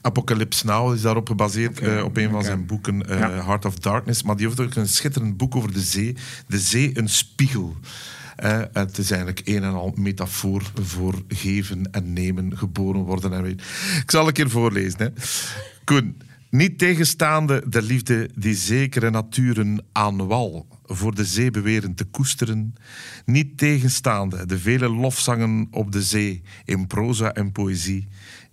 Apocalypse 0.00 0.66
Now 0.66 0.94
is 0.94 1.02
daarop 1.02 1.28
gebaseerd, 1.28 1.80
okay, 1.80 1.96
uh, 1.96 2.04
op 2.04 2.16
een 2.16 2.30
van 2.30 2.44
zijn 2.44 2.66
boeken, 2.66 3.02
uh, 3.10 3.46
Heart 3.46 3.64
of 3.64 3.78
Darkness. 3.78 4.22
Maar 4.22 4.36
die 4.36 4.46
heeft 4.46 4.60
ook 4.60 4.74
een 4.74 4.88
schitterend 4.88 5.36
boek 5.36 5.56
over 5.56 5.72
de 5.72 5.80
zee. 5.80 6.16
De 6.46 6.58
zee, 6.58 6.98
een 6.98 7.08
spiegel. 7.08 7.76
Eh, 8.38 8.60
het 8.72 8.98
is 8.98 9.10
eigenlijk 9.10 9.40
een 9.44 9.62
en 9.62 9.74
al 9.74 9.92
metafoor 9.96 10.62
voor 10.82 11.14
geven 11.28 11.90
en 11.90 12.12
nemen, 12.12 12.58
geboren 12.58 13.00
worden 13.00 13.32
en 13.32 13.42
weet. 13.42 13.60
Ik 14.02 14.10
zal 14.10 14.26
een 14.26 14.32
keer 14.32 14.50
voorlezen. 14.50 14.98
Hè. 14.98 15.08
Koen, 15.84 16.16
niet 16.50 16.78
tegenstaande 16.78 17.62
de 17.68 17.82
liefde 17.82 18.30
die 18.34 18.54
zekere 18.54 19.10
naturen 19.10 19.84
aan 19.92 20.26
wal 20.26 20.66
voor 20.84 21.14
de 21.14 21.24
zee 21.24 21.50
beweren 21.50 21.94
te 21.94 22.04
koesteren, 22.04 22.74
niet 23.24 23.58
tegenstaande 23.58 24.46
de 24.46 24.58
vele 24.58 24.88
lofzangen 24.88 25.68
op 25.70 25.92
de 25.92 26.02
zee 26.02 26.42
in 26.64 26.86
proza 26.86 27.32
en 27.32 27.52
poëzie, 27.52 28.08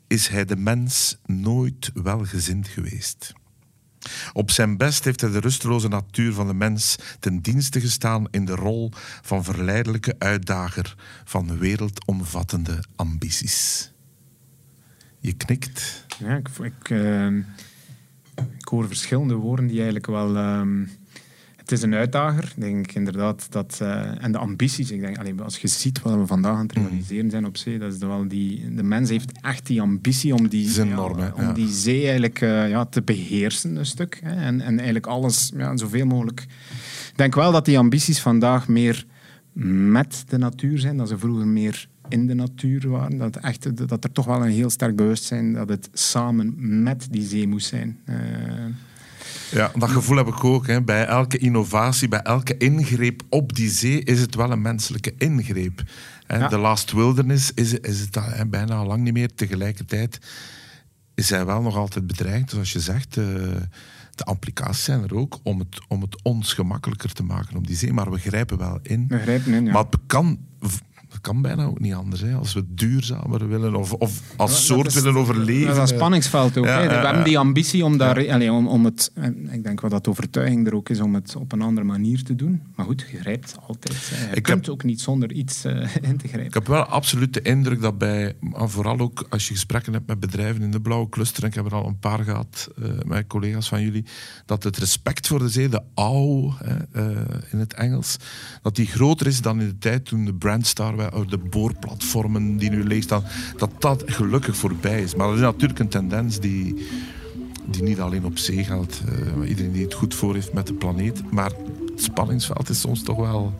is 0.07 0.27
hij 0.27 0.45
de 0.45 0.55
mens 0.55 1.17
nooit 1.25 1.91
welgezind 1.93 2.67
geweest. 2.67 3.33
Op 4.33 4.51
zijn 4.51 4.77
best 4.77 5.03
heeft 5.03 5.21
hij 5.21 5.31
de 5.31 5.39
rusteloze 5.39 5.87
natuur 5.87 6.33
van 6.33 6.47
de 6.47 6.53
mens 6.53 6.95
ten 7.19 7.41
dienste 7.41 7.79
gestaan 7.79 8.27
in 8.31 8.45
de 8.45 8.55
rol 8.55 8.91
van 9.21 9.43
verleidelijke 9.43 10.15
uitdager 10.17 10.95
van 11.23 11.57
wereldomvattende 11.57 12.83
ambities. 12.95 13.91
Je 15.19 15.33
knikt. 15.33 16.05
Ja, 16.19 16.35
ik, 16.35 16.49
ik, 16.49 16.89
ik 18.57 18.67
hoor 18.67 18.87
verschillende 18.87 19.35
woorden 19.35 19.67
die 19.67 19.75
eigenlijk 19.75 20.05
wel. 20.05 20.35
Uh, 20.35 20.87
het 21.65 21.73
is 21.73 21.81
een 21.81 21.93
uitdager, 21.93 22.53
denk 22.55 22.87
ik 22.87 22.95
inderdaad. 22.95 23.47
Dat, 23.49 23.79
uh, 23.81 24.23
en 24.23 24.31
de 24.31 24.37
ambities, 24.37 24.91
ik 24.91 24.99
denk, 24.99 25.17
allee, 25.17 25.41
als 25.41 25.57
je 25.57 25.67
ziet 25.67 26.01
wat 26.01 26.15
we 26.15 26.25
vandaag 26.25 26.55
aan 26.55 26.65
het 26.65 26.75
mhm. 26.75 26.85
realiseren 26.85 27.29
zijn 27.29 27.45
op 27.45 27.57
zee, 27.57 27.79
dat 27.79 27.93
is 27.93 27.99
wel 27.99 28.27
die, 28.27 28.73
de 28.75 28.83
mens 28.83 29.09
heeft 29.09 29.31
echt 29.41 29.65
die 29.65 29.81
ambitie 29.81 30.33
om 30.33 30.47
die, 30.47 30.81
enorm, 30.81 31.19
ja, 31.19 31.33
om 31.35 31.53
die 31.53 31.67
zee 31.67 32.01
eigenlijk 32.01 32.41
uh, 32.41 32.69
ja, 32.69 32.85
te 32.85 33.01
beheersen, 33.01 33.75
een 33.75 33.85
stuk. 33.85 34.19
Hè, 34.23 34.35
en, 34.35 34.61
en 34.61 34.75
eigenlijk 34.75 35.05
alles 35.05 35.51
ja, 35.55 35.77
zoveel 35.77 36.05
mogelijk. 36.05 36.41
Ik 37.11 37.17
denk 37.17 37.35
wel 37.35 37.51
dat 37.51 37.65
die 37.65 37.77
ambities 37.77 38.19
vandaag 38.19 38.67
meer 38.67 39.05
met 39.53 40.23
de 40.27 40.37
natuur 40.37 40.79
zijn, 40.79 40.97
dat 40.97 41.07
ze 41.07 41.17
vroeger 41.17 41.47
meer 41.47 41.87
in 42.09 42.27
de 42.27 42.33
natuur 42.33 42.89
waren. 42.89 43.17
Dat, 43.17 43.35
echt, 43.35 43.87
dat 43.87 44.03
er 44.03 44.11
toch 44.11 44.25
wel 44.25 44.45
een 44.45 44.51
heel 44.51 44.69
sterk 44.69 44.95
bewustzijn 44.95 45.53
dat 45.53 45.69
het 45.69 45.89
samen 45.93 46.83
met 46.83 47.07
die 47.11 47.23
zee 47.23 47.47
moest 47.47 47.67
zijn. 47.67 47.99
Uh, 48.09 48.15
ja, 49.51 49.71
dat 49.75 49.89
gevoel 49.89 50.17
heb 50.17 50.27
ik 50.27 50.43
ook. 50.43 50.67
Hè. 50.67 50.81
Bij 50.81 51.05
elke 51.05 51.37
innovatie, 51.37 52.07
bij 52.07 52.21
elke 52.21 52.57
ingreep 52.57 53.21
op 53.29 53.55
die 53.55 53.69
zee 53.69 54.03
is 54.03 54.21
het 54.21 54.35
wel 54.35 54.51
een 54.51 54.61
menselijke 54.61 55.13
ingreep. 55.17 55.83
Hè. 56.27 56.47
De 56.47 56.57
Last 56.57 56.91
Wilderness 56.91 57.51
is, 57.53 57.73
is 57.73 57.99
het 57.99 58.15
hè, 58.15 58.45
bijna 58.45 58.75
al 58.75 58.85
lang 58.85 59.03
niet 59.03 59.13
meer. 59.13 59.33
Tegelijkertijd 59.35 60.19
is 61.15 61.29
hij 61.29 61.45
wel 61.45 61.61
nog 61.61 61.75
altijd 61.75 62.07
bedreigd. 62.07 62.49
Zoals 62.49 62.73
je 62.73 62.79
zegt, 62.79 63.17
uh, 63.17 63.25
de 64.15 64.23
applicaties 64.23 64.83
zijn 64.83 65.03
er 65.03 65.15
ook 65.15 65.39
om 65.43 65.59
het, 65.59 65.81
om 65.87 66.01
het 66.01 66.23
ons 66.23 66.53
gemakkelijker 66.53 67.13
te 67.13 67.23
maken 67.23 67.55
op 67.55 67.67
die 67.67 67.75
zee. 67.75 67.93
Maar 67.93 68.11
we 68.11 68.19
grijpen 68.19 68.57
wel 68.57 68.79
in. 68.81 69.05
We 69.07 69.19
grijpen 69.19 69.53
in, 69.53 69.65
ja. 69.65 69.71
Maar 69.71 69.83
het 69.83 69.99
kan 70.05 70.39
dat 71.15 71.33
kan 71.33 71.41
bijna 71.41 71.65
ook 71.65 71.79
niet 71.79 71.93
anders. 71.93 72.21
Hè. 72.21 72.33
Als 72.33 72.53
we 72.53 72.63
duurzamer 72.67 73.47
willen 73.47 73.75
of, 73.75 73.93
of 73.93 74.21
als 74.35 74.65
soort 74.65 74.93
willen 74.93 75.15
overleven. 75.15 75.75
Dat 75.75 75.83
is 75.83 75.91
een 75.91 75.97
spanningsveld 75.97 76.57
ook. 76.57 76.65
Ja, 76.65 76.87
we 76.87 76.93
hebben 76.93 77.23
die 77.23 77.37
ambitie 77.37 77.85
om, 77.85 77.97
daar, 77.97 78.29
allez, 78.29 78.49
om, 78.49 78.67
om 78.67 78.85
het... 78.85 79.11
Ik 79.51 79.63
denk 79.63 79.81
wel 79.81 79.89
dat 79.89 80.07
overtuiging 80.07 80.67
er 80.67 80.75
ook 80.75 80.89
is 80.89 80.99
om 80.99 81.13
het 81.13 81.35
op 81.35 81.51
een 81.51 81.61
andere 81.61 81.85
manier 81.85 82.23
te 82.23 82.35
doen. 82.35 82.61
Maar 82.75 82.85
goed, 82.85 83.05
je 83.11 83.17
grijpt 83.17 83.55
altijd. 83.67 83.95
Je 83.95 84.35
ik 84.35 84.43
kunt 84.43 84.69
ook 84.69 84.83
niet 84.83 85.01
zonder 85.01 85.31
iets 85.31 85.65
uh, 85.65 85.71
in 86.09 86.17
te 86.17 86.27
grijpen. 86.27 86.45
Ik 86.45 86.53
heb 86.53 86.67
wel 86.67 86.83
absoluut 86.83 87.33
de 87.33 87.41
indruk 87.41 87.81
dat 87.81 87.97
bij... 87.97 88.35
Vooral 88.51 88.99
ook 88.99 89.25
als 89.29 89.47
je 89.47 89.53
gesprekken 89.53 89.93
hebt 89.93 90.07
met 90.07 90.19
bedrijven 90.19 90.61
in 90.61 90.71
de 90.71 90.81
blauwe 90.81 91.09
cluster... 91.09 91.43
en 91.43 91.49
ik 91.49 91.55
heb 91.55 91.65
er 91.65 91.73
al 91.73 91.87
een 91.87 91.99
paar 91.99 92.23
gehad 92.23 92.69
uh, 92.79 92.87
met 93.05 93.27
collega's 93.27 93.67
van 93.67 93.81
jullie... 93.81 94.05
dat 94.45 94.63
het 94.63 94.77
respect 94.77 95.27
voor 95.27 95.39
de 95.39 95.49
zee, 95.49 95.69
de 95.69 95.81
ouw 95.93 96.53
uh, 96.95 97.05
in 97.51 97.59
het 97.59 97.73
Engels... 97.73 98.17
dat 98.61 98.75
die 98.75 98.87
groter 98.87 99.27
is 99.27 99.41
dan 99.41 99.61
in 99.61 99.67
de 99.67 99.77
tijd 99.77 100.05
toen 100.05 100.25
de 100.25 100.33
Brandstar 100.33 101.04
de 101.27 101.37
boorplatformen 101.37 102.57
die 102.57 102.69
nu 102.69 102.83
leeg 102.83 103.03
staan, 103.03 103.23
dat 103.57 103.69
dat 103.79 104.03
gelukkig 104.05 104.55
voorbij 104.55 105.01
is. 105.01 105.15
Maar 105.15 105.27
dat 105.27 105.35
is 105.35 105.41
natuurlijk 105.41 105.79
een 105.79 105.87
tendens 105.87 106.39
die, 106.39 106.87
die 107.65 107.83
niet 107.83 107.99
alleen 107.99 108.25
op 108.25 108.37
zee 108.37 108.63
geldt. 108.63 109.01
Uh, 109.39 109.49
iedereen 109.49 109.71
die 109.71 109.83
het 109.83 109.93
goed 109.93 110.13
voor 110.13 110.33
heeft 110.33 110.53
met 110.53 110.67
de 110.67 110.73
planeet. 110.73 111.31
Maar 111.31 111.51
het 111.91 112.03
spanningsveld 112.03 112.69
is 112.69 112.79
soms 112.79 113.03
toch 113.03 113.17
wel 113.17 113.53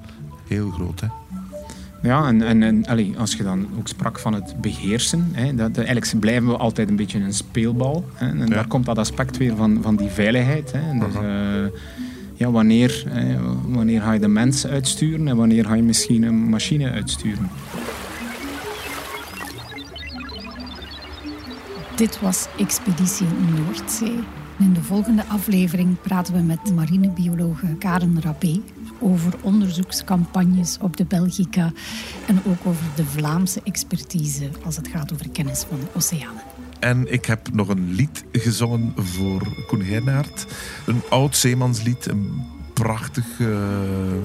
heel 0.48 0.70
groot. 0.70 1.00
Hè? 1.00 1.08
Ja, 2.02 2.28
en, 2.28 2.42
en, 2.42 2.64
en 2.64 2.86
allez, 2.86 3.16
als 3.18 3.34
je 3.36 3.44
dan 3.44 3.68
ook 3.78 3.88
sprak 3.88 4.20
van 4.20 4.34
het 4.34 4.62
beheersen, 4.62 5.30
hè, 5.32 5.56
dat, 5.56 5.78
eigenlijk 5.78 6.20
blijven 6.20 6.48
we 6.48 6.58
altijd 6.58 6.90
een 6.90 6.96
beetje 6.96 7.20
een 7.20 7.34
speelbal. 7.34 8.06
Hè, 8.14 8.28
en 8.28 8.50
daar 8.50 8.68
komt 8.68 8.86
dat 8.86 8.98
aspect 8.98 9.38
weer 9.38 9.56
van, 9.56 9.80
van 9.82 9.96
die 9.96 10.10
veiligheid. 10.10 10.72
Hè, 10.72 11.00
dus, 11.00 11.16
uh, 11.16 11.80
ja, 12.36 12.52
wanneer, 12.52 13.04
eh, 13.14 13.40
wanneer 13.68 14.02
ga 14.02 14.12
je 14.12 14.20
de 14.20 14.28
mens 14.28 14.68
uitsturen 14.68 15.28
en 15.28 15.38
wanneer 15.38 15.66
ga 15.66 15.74
je 15.74 15.84
misschien 15.84 16.24
een 16.24 16.50
machine 16.50 16.92
uitsturen. 16.92 17.50
Dit 21.96 22.20
was 22.20 22.48
Expeditie 22.58 23.28
Noordzee. 23.56 24.20
In 24.60 24.74
de 24.74 24.82
volgende 24.82 25.26
aflevering 25.26 26.02
praten 26.02 26.34
we 26.34 26.42
met 26.42 26.76
marinebiologe 26.76 27.76
Karen 27.80 28.22
Rappé 28.22 28.62
over 29.00 29.34
onderzoekscampagnes 29.42 30.78
op 30.82 30.98
de 30.98 31.06
Belgica 31.06 31.72
en 32.28 32.42
ook 32.48 32.66
over 32.66 32.86
de 32.96 33.06
Vlaamse 33.06 33.62
expertise 33.64 34.50
als 34.66 34.76
het 34.76 34.88
gaat 34.88 35.14
over 35.14 35.30
kennis 35.30 35.64
van 35.64 35.80
de 35.80 35.86
oceanen. 35.94 36.55
En 36.86 37.12
ik 37.14 37.26
heb 37.26 37.54
nog 37.54 37.68
een 37.68 37.94
lied 37.94 38.26
gezongen 38.32 38.94
voor 38.96 39.42
Koen 39.68 39.82
Heinaert. 39.82 40.46
Een 40.86 41.02
oud 41.10 41.38
zeemanslied, 41.38 42.06
een 42.06 42.44
prachtig 42.74 43.40
uh, 43.40 43.58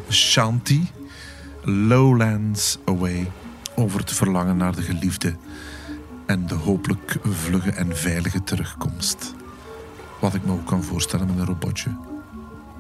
shanty. 0.09 0.81
Lowlands 1.63 2.79
Away. 2.85 3.31
Over 3.75 4.01
het 4.01 4.13
verlangen 4.13 4.57
naar 4.57 4.75
de 4.75 4.83
geliefde. 4.83 5.35
En 6.27 6.47
de 6.47 6.55
hopelijk 6.55 7.17
vlugge 7.23 7.71
en 7.71 7.97
veilige 7.97 8.43
terugkomst. 8.43 9.35
Wat 10.21 10.35
ik 10.35 10.45
me 10.45 10.53
ook 10.53 10.67
kan 10.67 10.83
voorstellen 10.83 11.27
met 11.27 11.39
een 11.39 11.47
robotje. 11.47 11.97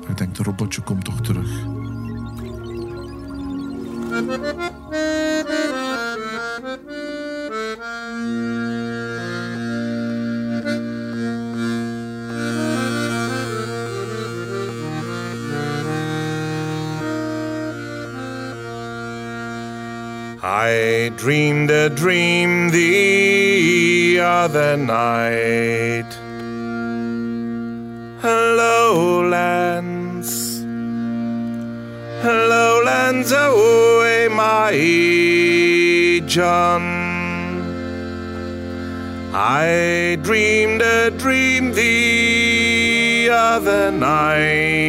Ik 0.08 0.18
denk, 0.18 0.34
de 0.34 0.42
robotje 0.42 0.82
komt 0.82 1.04
toch 1.04 1.20
terug. 1.20 1.50
I 20.42 21.12
dreamed 21.16 21.70
a 21.70 21.90
dream 21.90 22.70
the 22.70 24.20
other 24.22 24.74
night. 24.78 26.10
Hello, 28.22 29.28
lands. 29.28 30.60
Hello, 32.22 32.82
lands 32.86 33.32
away, 33.32 34.28
my 34.28 34.72
John. 36.26 36.84
I 39.34 40.16
dreamed 40.22 40.80
a 40.80 41.10
dream 41.10 41.72
the 41.74 43.28
other 43.30 43.90
night. 43.90 44.80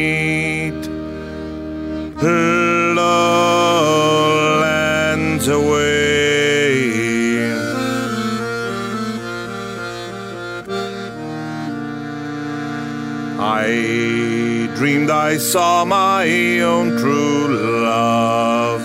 Dreamed 14.82 15.10
I 15.10 15.36
saw 15.36 15.84
my 15.84 16.26
own 16.58 16.98
true 16.98 17.46
love. 17.84 18.82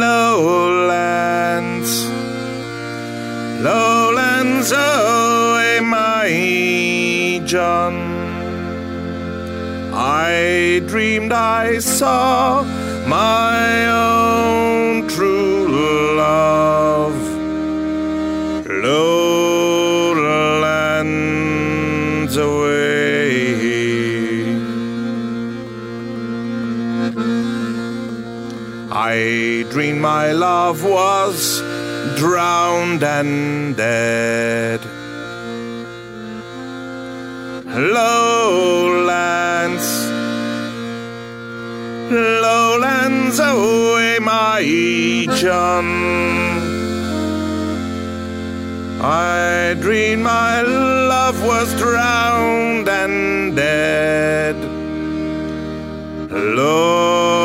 Lowlands, 0.00 1.92
lowlands 3.60 4.72
away, 4.72 5.80
my 5.82 7.42
John. 7.44 7.94
I 9.92 10.80
dreamed 10.86 11.34
I 11.34 11.80
saw 11.80 12.62
my 13.06 13.87
love 30.68 30.84
was 30.84 31.60
drowned 32.18 33.02
and 33.02 33.74
dead. 33.74 34.80
Lowlands 37.94 38.98
lowlands 42.44 43.38
away, 43.40 44.18
my 44.20 44.60
John. 45.40 45.86
I 49.00 49.74
dreamed 49.80 50.22
my 50.22 50.60
love 50.60 51.42
was 51.46 51.74
drowned 51.78 52.88
and 52.90 53.56
dead. 53.56 54.56
Lowlands 56.60 57.38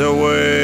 away. 0.00 0.57